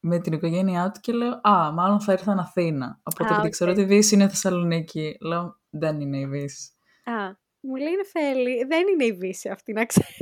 [0.00, 3.00] με την οικογένειά του και λέω Α, μάλλον θα ήρθαν Αθήνα.
[3.02, 3.52] Οπότε Α, επειδή οκ.
[3.52, 6.70] ξέρω ότι η Βίσση είναι Θεσσαλονίκη, λέω Δεν είναι η Βίσση.
[7.04, 10.18] Α, μου λέει η Νεφέλη, δεν είναι η Βίσση αυτή να ξέρεις.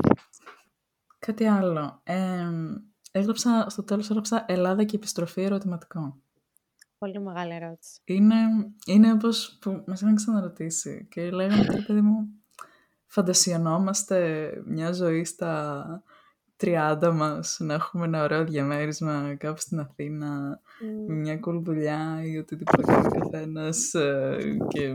[1.18, 2.01] Κάτι άλλο.
[2.05, 2.48] Ε,
[3.11, 6.22] έγραψα, στο τέλος έγραψα Ελλάδα και επιστροφή ερωτηματικό.
[6.98, 8.01] Πολύ μεγάλη ερώτηση.
[8.05, 8.34] Είναι,
[8.86, 12.28] είναι όπως που μας είχαν ξαναρωτήσει και λέγανε ότι, παιδί μου,
[13.07, 16.03] φαντασιωνόμαστε μια ζωή στα
[16.57, 20.61] 30 μας, να έχουμε ένα ωραίο διαμέρισμα κάπου στην Αθήνα, με
[21.06, 24.94] μια cool δουλειά ή οτιδήποτε κάνει ο καθένας ε, και,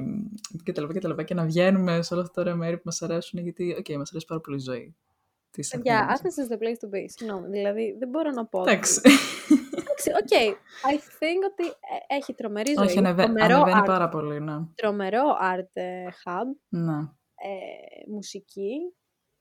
[0.64, 2.76] και τα λοιπά και τα λοιπά και να βγαίνουμε σε όλα αυτά τα ωραία μέρη
[2.76, 4.96] που μας αρέσουν γιατί, οκ, μας αρέσει πάρα πολύ η ζωή
[5.52, 6.22] της Παιδιά, Αθήνας.
[6.22, 7.04] Athens is the place to be.
[7.06, 8.60] Συγγνώμη, δηλαδή δεν μπορώ να πω.
[8.60, 9.02] ότι- Εντάξει.
[9.80, 10.56] Εντάξει, OK.
[10.92, 12.86] I think ότι ε, έχει τρομερή ζωή.
[12.86, 13.24] Όχι, ανεβα...
[13.24, 14.54] τρομερό, ανεβαίνει art, πάρα πολύ, ναι.
[14.76, 15.24] τρομερό
[15.54, 16.98] art ε, hub, ναι.
[17.36, 18.72] ε, μουσική.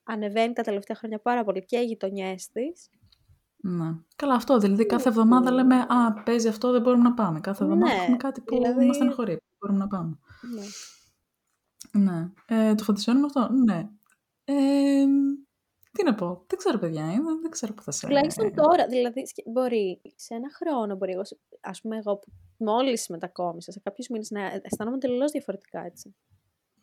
[0.07, 2.91] Ανεβαίνει τα τελευταία χρόνια πάρα πολύ και οι γειτονιές της.
[3.67, 3.95] Ναι.
[4.17, 4.59] Καλά, αυτό.
[4.59, 7.41] Δηλαδή, κάθε εβδομάδα λέμε Α, παίζει αυτό, δεν μπορούμε να πάμε.
[7.41, 9.33] Κάθε εβδομάδα Ναι, έχουμε κάτι που δηλαδή- μας στεναχωρεί.
[9.33, 10.19] Δεν μπορούμε να πάμε.
[10.55, 12.03] Ναι.
[12.13, 12.31] Ναι.
[12.47, 13.53] Ε, το φαντασιώνουμε αυτό.
[13.53, 13.89] Ναι.
[14.45, 15.05] Ε,
[15.93, 16.45] τι να πω.
[16.47, 17.05] Δεν ξέρω, παιδιά.
[17.05, 18.07] ε, Δεν, δεν ξέρω που θα σε.
[18.07, 22.33] Τουλάχιστον τώρα, δηλαδή σκε- μπορεί σε ένα χρόνο, μπορεί εγώ, σε- ας πούμε εγώ που
[22.57, 26.15] μόλις μετακόμισα σε κάποιους μήνες να αισθάνομαι τελείως διαφορετικά έτσι.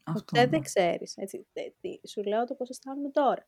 [0.03, 0.23] Αυτό.
[0.23, 0.47] Ποτέ ναι.
[0.49, 1.47] δεν ξέρεις, έτσι.
[1.53, 3.47] τε- τι- Σου λέω το πώς αισθάνομαι τώρα.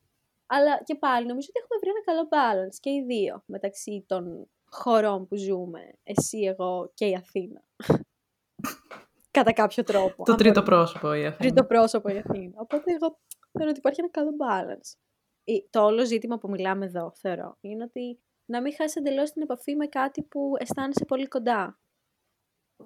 [0.55, 4.49] Αλλά και πάλι νομίζω ότι έχουμε βρει ένα καλό balance και οι δύο μεταξύ των
[4.65, 5.81] χωρών που ζούμε.
[6.03, 7.63] Εσύ, εγώ και η Αθήνα.
[9.37, 10.23] Κατά κάποιο τρόπο.
[10.23, 11.35] Το αν τρίτο μπορούμε- πρόσωπο η Αθήνα.
[11.37, 12.53] τρίτο πρόσωπο η Αθήνα.
[12.61, 13.19] Οπότε εγώ
[13.51, 14.97] θεωρώ ότι υπάρχει ένα καλό balance.
[15.43, 19.41] Η- Το όλο ζήτημα που μιλάμε εδώ, θεωρώ, είναι ότι να μην χάσει εντελώς την
[19.41, 21.79] επαφή με κάτι που αισθάνεσαι πολύ κοντά.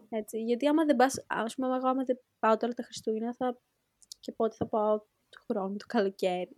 [0.10, 3.60] Έτσι, γιατί άμα δεν πας, ας πούμε, εγώ άμα δεν πάω τώρα τα Χριστούγεννα θα...
[4.20, 5.00] και πότε θα πάω
[5.30, 6.58] του χρόνου, το καλοκαίρι,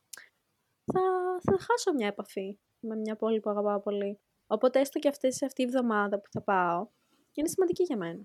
[0.94, 1.02] θα,
[1.42, 4.20] θα χάσω μια επαφή με μια πόλη που αγαπάω πολύ.
[4.48, 6.88] Οπότε έστω και αυτές, αυτή η εβδομάδα που θα πάω,
[7.34, 8.22] είναι σημαντική για μένα.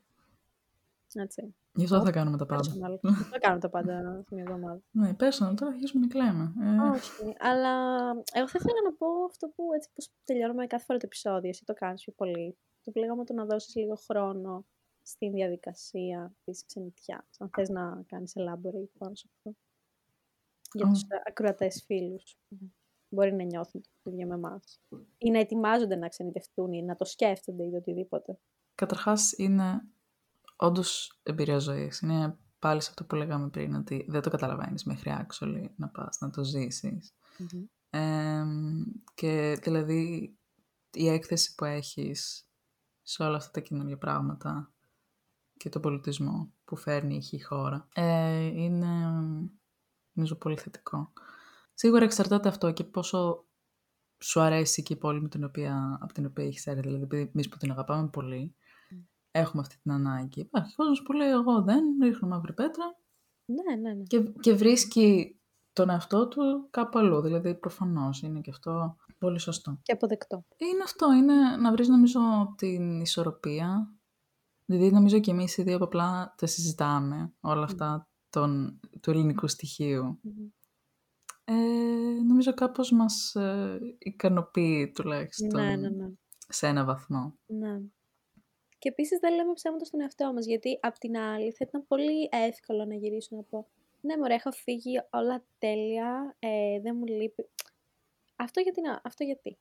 [1.15, 1.55] Έτσι.
[1.73, 2.62] Γι' αυτό θα κάνουμε τα πάντα.
[2.62, 2.99] Personal.
[3.01, 4.83] Δεν θα κάνω τα πάντα σε μια εβδομάδα.
[4.91, 6.53] Ναι, personal, τώρα αρχίζουμε να κλαίμε.
[6.61, 7.75] Ε, Όχι, αλλά
[8.33, 11.65] εγώ θα ήθελα να πω αυτό που έτσι πως τελειώνουμε κάθε φορά το επεισόδιο, εσύ
[11.65, 12.57] το κάνεις πιο πολύ.
[12.83, 14.65] Το που λέγαμε το να δώσεις λίγο χρόνο
[15.03, 19.57] στην διαδικασία της ξενιτιάς, αν θες να κάνεις elaborate πάνω σε αυτό.
[20.75, 20.91] Για Ω.
[20.91, 22.37] τους ακροατές φίλους.
[22.49, 22.57] που
[23.09, 24.81] Μπορεί να νιώθουν το ίδιο με εμάς.
[25.18, 28.39] Ή να ετοιμάζονται να ξενιτευτούν ή να το σκέφτονται ή οτιδήποτε.
[28.75, 29.83] Καταρχάς είναι
[30.57, 32.01] όντως εμπειρία ζωής.
[32.01, 36.18] Είναι πάλι σε αυτό που λέγαμε πριν, ότι δεν το καταλαβαίνεις μέχρι actually να πας
[36.20, 37.14] να το ζήσεις.
[37.91, 38.45] Ε,
[39.14, 40.35] και δηλαδή
[40.93, 42.49] η έκθεση που έχεις
[43.03, 44.72] σε όλα αυτά τα καινούργια πράγματα
[45.57, 48.89] και τον πολιτισμό που φέρνει η χώρα ε, είναι
[50.15, 51.12] νομίζω πολύ θετικό.
[51.75, 53.45] Σίγουρα εξαρτάται αυτό και πόσο
[54.19, 56.81] σου αρέσει και η πόλη με την οποία, από την οποία έχεις έρθει.
[56.81, 58.55] Δηλαδή, επειδή εμείς που την αγαπάμε πολύ,
[59.31, 60.41] έχουμε αυτή την ανάγκη.
[60.41, 62.85] Υπάρχει κόσμος που λέει εγώ δεν, ρίχνω μαύρη πέτρα
[63.45, 64.03] Ναι, ναι, ναι.
[64.03, 65.39] και, και βρίσκει
[65.73, 67.21] τον εαυτό του κάπου αλλού.
[67.21, 69.79] Δηλαδή, προφανώς είναι και αυτό πολύ σωστό.
[69.83, 70.45] Και αποδεκτό.
[70.57, 72.21] Είναι αυτό, είναι να βρεις νομίζω
[72.57, 73.95] την ισορροπία.
[74.65, 80.18] Δηλαδή νομίζω και εμείς οι δύο απλά τα συζητάμε όλα αυτά των, του ελληνικού στοιχείου.
[80.22, 80.49] Μμμ.
[81.45, 85.64] Ε, νομίζω κάπως μας ε, ικανοποιεί τουλάχιστον.
[85.64, 86.07] Ναι, ναι, ναι.
[86.49, 87.39] σε ένα βαθμό.
[87.47, 87.80] Ναι.
[88.78, 90.47] Και επίσης δεν λέμε ψέματα στον εαυτό μας.
[90.47, 93.66] Γιατί απ' την άλλη θα ήταν πολύ εύκολο να γυρίσω να πω
[94.01, 96.37] Ναι, μωρέ, έχω φύγει όλα τέλεια.
[96.39, 97.49] Ε, δεν μου λείπει.
[98.37, 98.80] Αυτό γιατί.
[98.80, 99.59] Να, αυτό γιατί.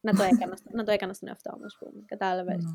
[0.00, 2.02] να, το έκανα, να το έκανα στον εαυτό μου, ας πούμε.
[2.06, 2.64] Κατάλαβες.
[2.64, 2.70] Ναι.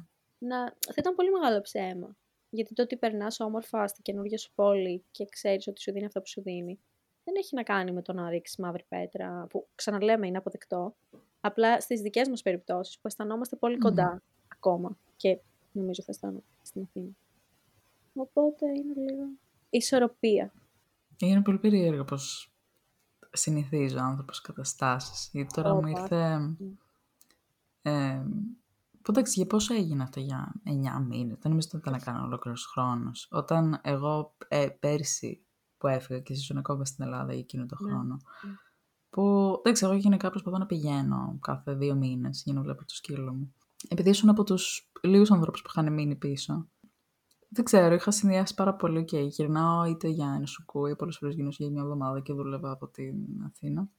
[0.47, 2.17] Να, θα ήταν πολύ μεγάλο ψέμα.
[2.49, 6.19] Γιατί το ότι περνάς όμορφα στην καινούργια σου πόλη και ξέρεις ότι σου δίνει αυτό
[6.19, 6.79] που σου δίνει,
[7.23, 10.95] δεν έχει να κάνει με το να ρίξεις μαύρη πέτρα, που ξαναλέμε είναι αποδεκτό.
[11.41, 15.39] Απλά στις δικές μας περιπτώσεις που αισθανόμαστε πολύ κοντά ακόμα και
[15.71, 17.11] νομίζω θα αισθάνομαι στην Αθήνα.
[18.13, 19.23] Οπότε είναι λίγο
[19.69, 20.53] ισορροπία.
[21.17, 22.53] Είναι πολύ περίεργος πως
[23.31, 25.29] συνηθίζει ο άνθρωπος καταστάσεις.
[25.33, 26.55] Γιατί τώρα Ω, μου πάρα ήρθε...
[27.81, 28.68] Ε, που
[29.11, 31.37] εντάξει, για πόσο έγινε αυτό για 9 μήνες.
[31.41, 33.27] Δεν νομίζω ότι ήταν να κάνω ολόκληρος χρόνος.
[33.31, 35.43] Όταν εγώ ε, πέρσι
[35.77, 37.89] που έφυγα και ήσουν ακόμα στην Ελλάδα για εκείνο τον Ναι.
[37.91, 38.17] χρόνο,
[39.09, 43.33] που εντάξει, εγώ γενικά προσπαθώ να πηγαίνω κάθε δύο μήνες για να βλέπω το σκύλο
[43.33, 43.53] μου.
[43.87, 46.69] Επειδή ήσουν από τους λίγους ανθρώπους που είχαν μείνει πίσω,
[47.49, 51.35] δεν ξέρω, είχα συνδυάσει πάρα πολύ και γυρνάω είτε για ένα σουκού ή πολλές φορές
[51.35, 53.89] γυρνούσα για μια εβδομάδα και δούλευα από την Αθήνα.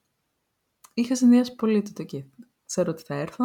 [0.94, 2.30] Είχα συνδυάσει πολύ το εκεί.
[2.66, 3.44] Ξέρω ότι θα έρθω,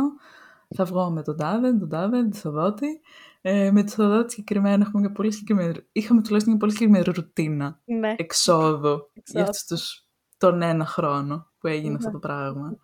[0.76, 3.02] θα βγω με τον τάδε, τον τάδε, τη Θοδότη.
[3.42, 7.82] Ε, με τη Θοδότη συγκεκριμένα έχουμε μια πολύ συγκεκριμένη, είχαμε τουλάχιστον μια πολύ συγκεκριμένη ρουτίνα
[7.86, 8.16] Ναι.
[8.18, 9.42] εξόδου για Εξόδου.
[9.50, 10.08] αυτούς τους,
[10.38, 12.14] τον ένα χρόνο που έγινε αυτό Ναι.
[12.14, 12.78] το πράγμα.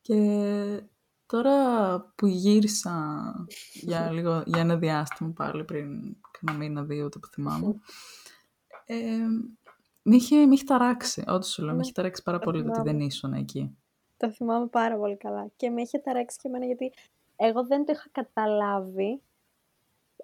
[0.00, 0.82] Και
[1.26, 1.54] τώρα
[2.14, 2.94] που γύρισα
[3.72, 7.74] για, λίγο, για ένα διάστημα πάλι πριν κάνα μήνα, δύο, το που θυμάμαι,
[8.84, 8.96] ε,
[10.02, 12.62] με, είχε, με είχε ταράξει, ό,τι σου λέω, με Ναι, είχε ταράξει πάρα το πολύ
[12.62, 12.92] το ότι θυμάμαι.
[12.98, 13.76] δεν ήσουν εκεί.
[14.22, 15.50] Το θυμάμαι πάρα πολύ καλά.
[15.56, 16.92] Και με είχε ταράξει και εμένα γιατί
[17.36, 19.22] εγώ δεν το είχα καταλάβει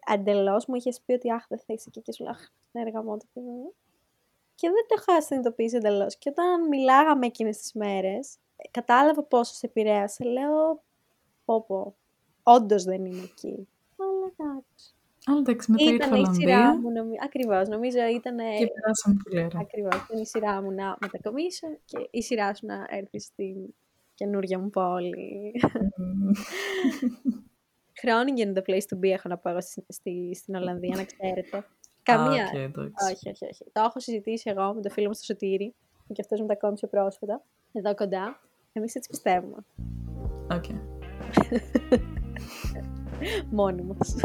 [0.06, 0.64] εντελώ.
[0.68, 3.02] Μου είχες πει ότι αχ, δεν θα είσαι εκεί και σου λέω αχ, ναι, έργα
[3.02, 3.16] μου.
[4.54, 6.16] Και δεν το είχα συνειδητοποιήσει εντελώς.
[6.16, 8.36] Και όταν μιλάγαμε εκείνες τις μέρες,
[8.70, 10.24] κατάλαβα πόσο σε επηρέασε.
[10.24, 10.82] Λέω,
[11.44, 11.96] πω πω,
[12.42, 13.68] όντως δεν είμαι εκεί.
[13.96, 14.94] Αλλά εντάξει.
[15.26, 17.16] Αλλά εντάξει, μετά ήρθα Ήταν η σειρά Ολλανδία μου, νομι...
[17.22, 17.68] ακριβώς.
[17.68, 19.60] Νομίζω ήταν και περάσαμε πολύ ωραία.
[19.60, 19.94] Ακριβώς.
[19.94, 23.74] Ήταν η σειρά μου να μετακομίσω και η σειρά σου να έρθει στην
[24.18, 25.52] καινούργια μου πόλη.
[25.96, 26.30] Μμμ.
[28.02, 31.66] Groningen the place to be έχω να πω εγώ στη, στη- στην Ολλανδία, να ξέρετε.
[32.02, 32.44] Καμία.
[32.44, 33.12] Α, οκ, εντάξει.
[33.12, 33.64] όχι, όχι, όχι.
[33.72, 35.74] Το έχω συζητήσει εγώ με το φίλο μου στο Σωτήρι,
[36.12, 37.42] και αυτός μετακόμισε πρόσφατα,
[37.72, 38.40] εδώ κοντά.
[38.72, 39.56] Εμείς έτσι πιστεύουμε.
[40.52, 40.64] Οκ.
[43.50, 44.16] Μόνοι μας.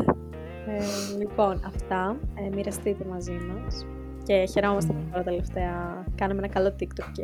[0.68, 2.20] Ε, λοιπόν, αυτά.
[2.36, 3.86] Ε, μοιραστείτε μαζί μας.
[4.24, 7.24] Και χαιρόμαστε που τώρα τελευταία κάναμε ένα καλό TikTok και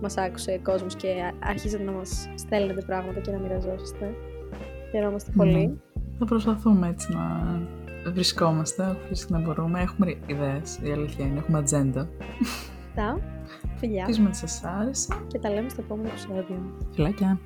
[0.00, 4.14] μας άκουσε κόσμος και α- άρχιζε να μας στέλνετε πράγματα και να μοιραζόσαστε.
[4.90, 5.66] Χαιρόμαστε πολύ.
[5.66, 5.74] Μμμ.
[6.18, 9.80] Θα προσπαθούμε έτσι να βρισκόμαστε, όποιος και να μπορούμε.
[9.80, 12.08] Έχουμε ιδέες, η αλήθεια είναι, έχουμε ατζέντα.
[12.88, 13.18] Αυτά.
[13.76, 14.00] Φιλιά.
[14.00, 15.14] Ελπίζουμε ότι σας άρεσε.
[15.26, 16.76] Και τα λέμε στο επόμενο επεισόδιο.
[16.94, 17.38] Φιλάκια.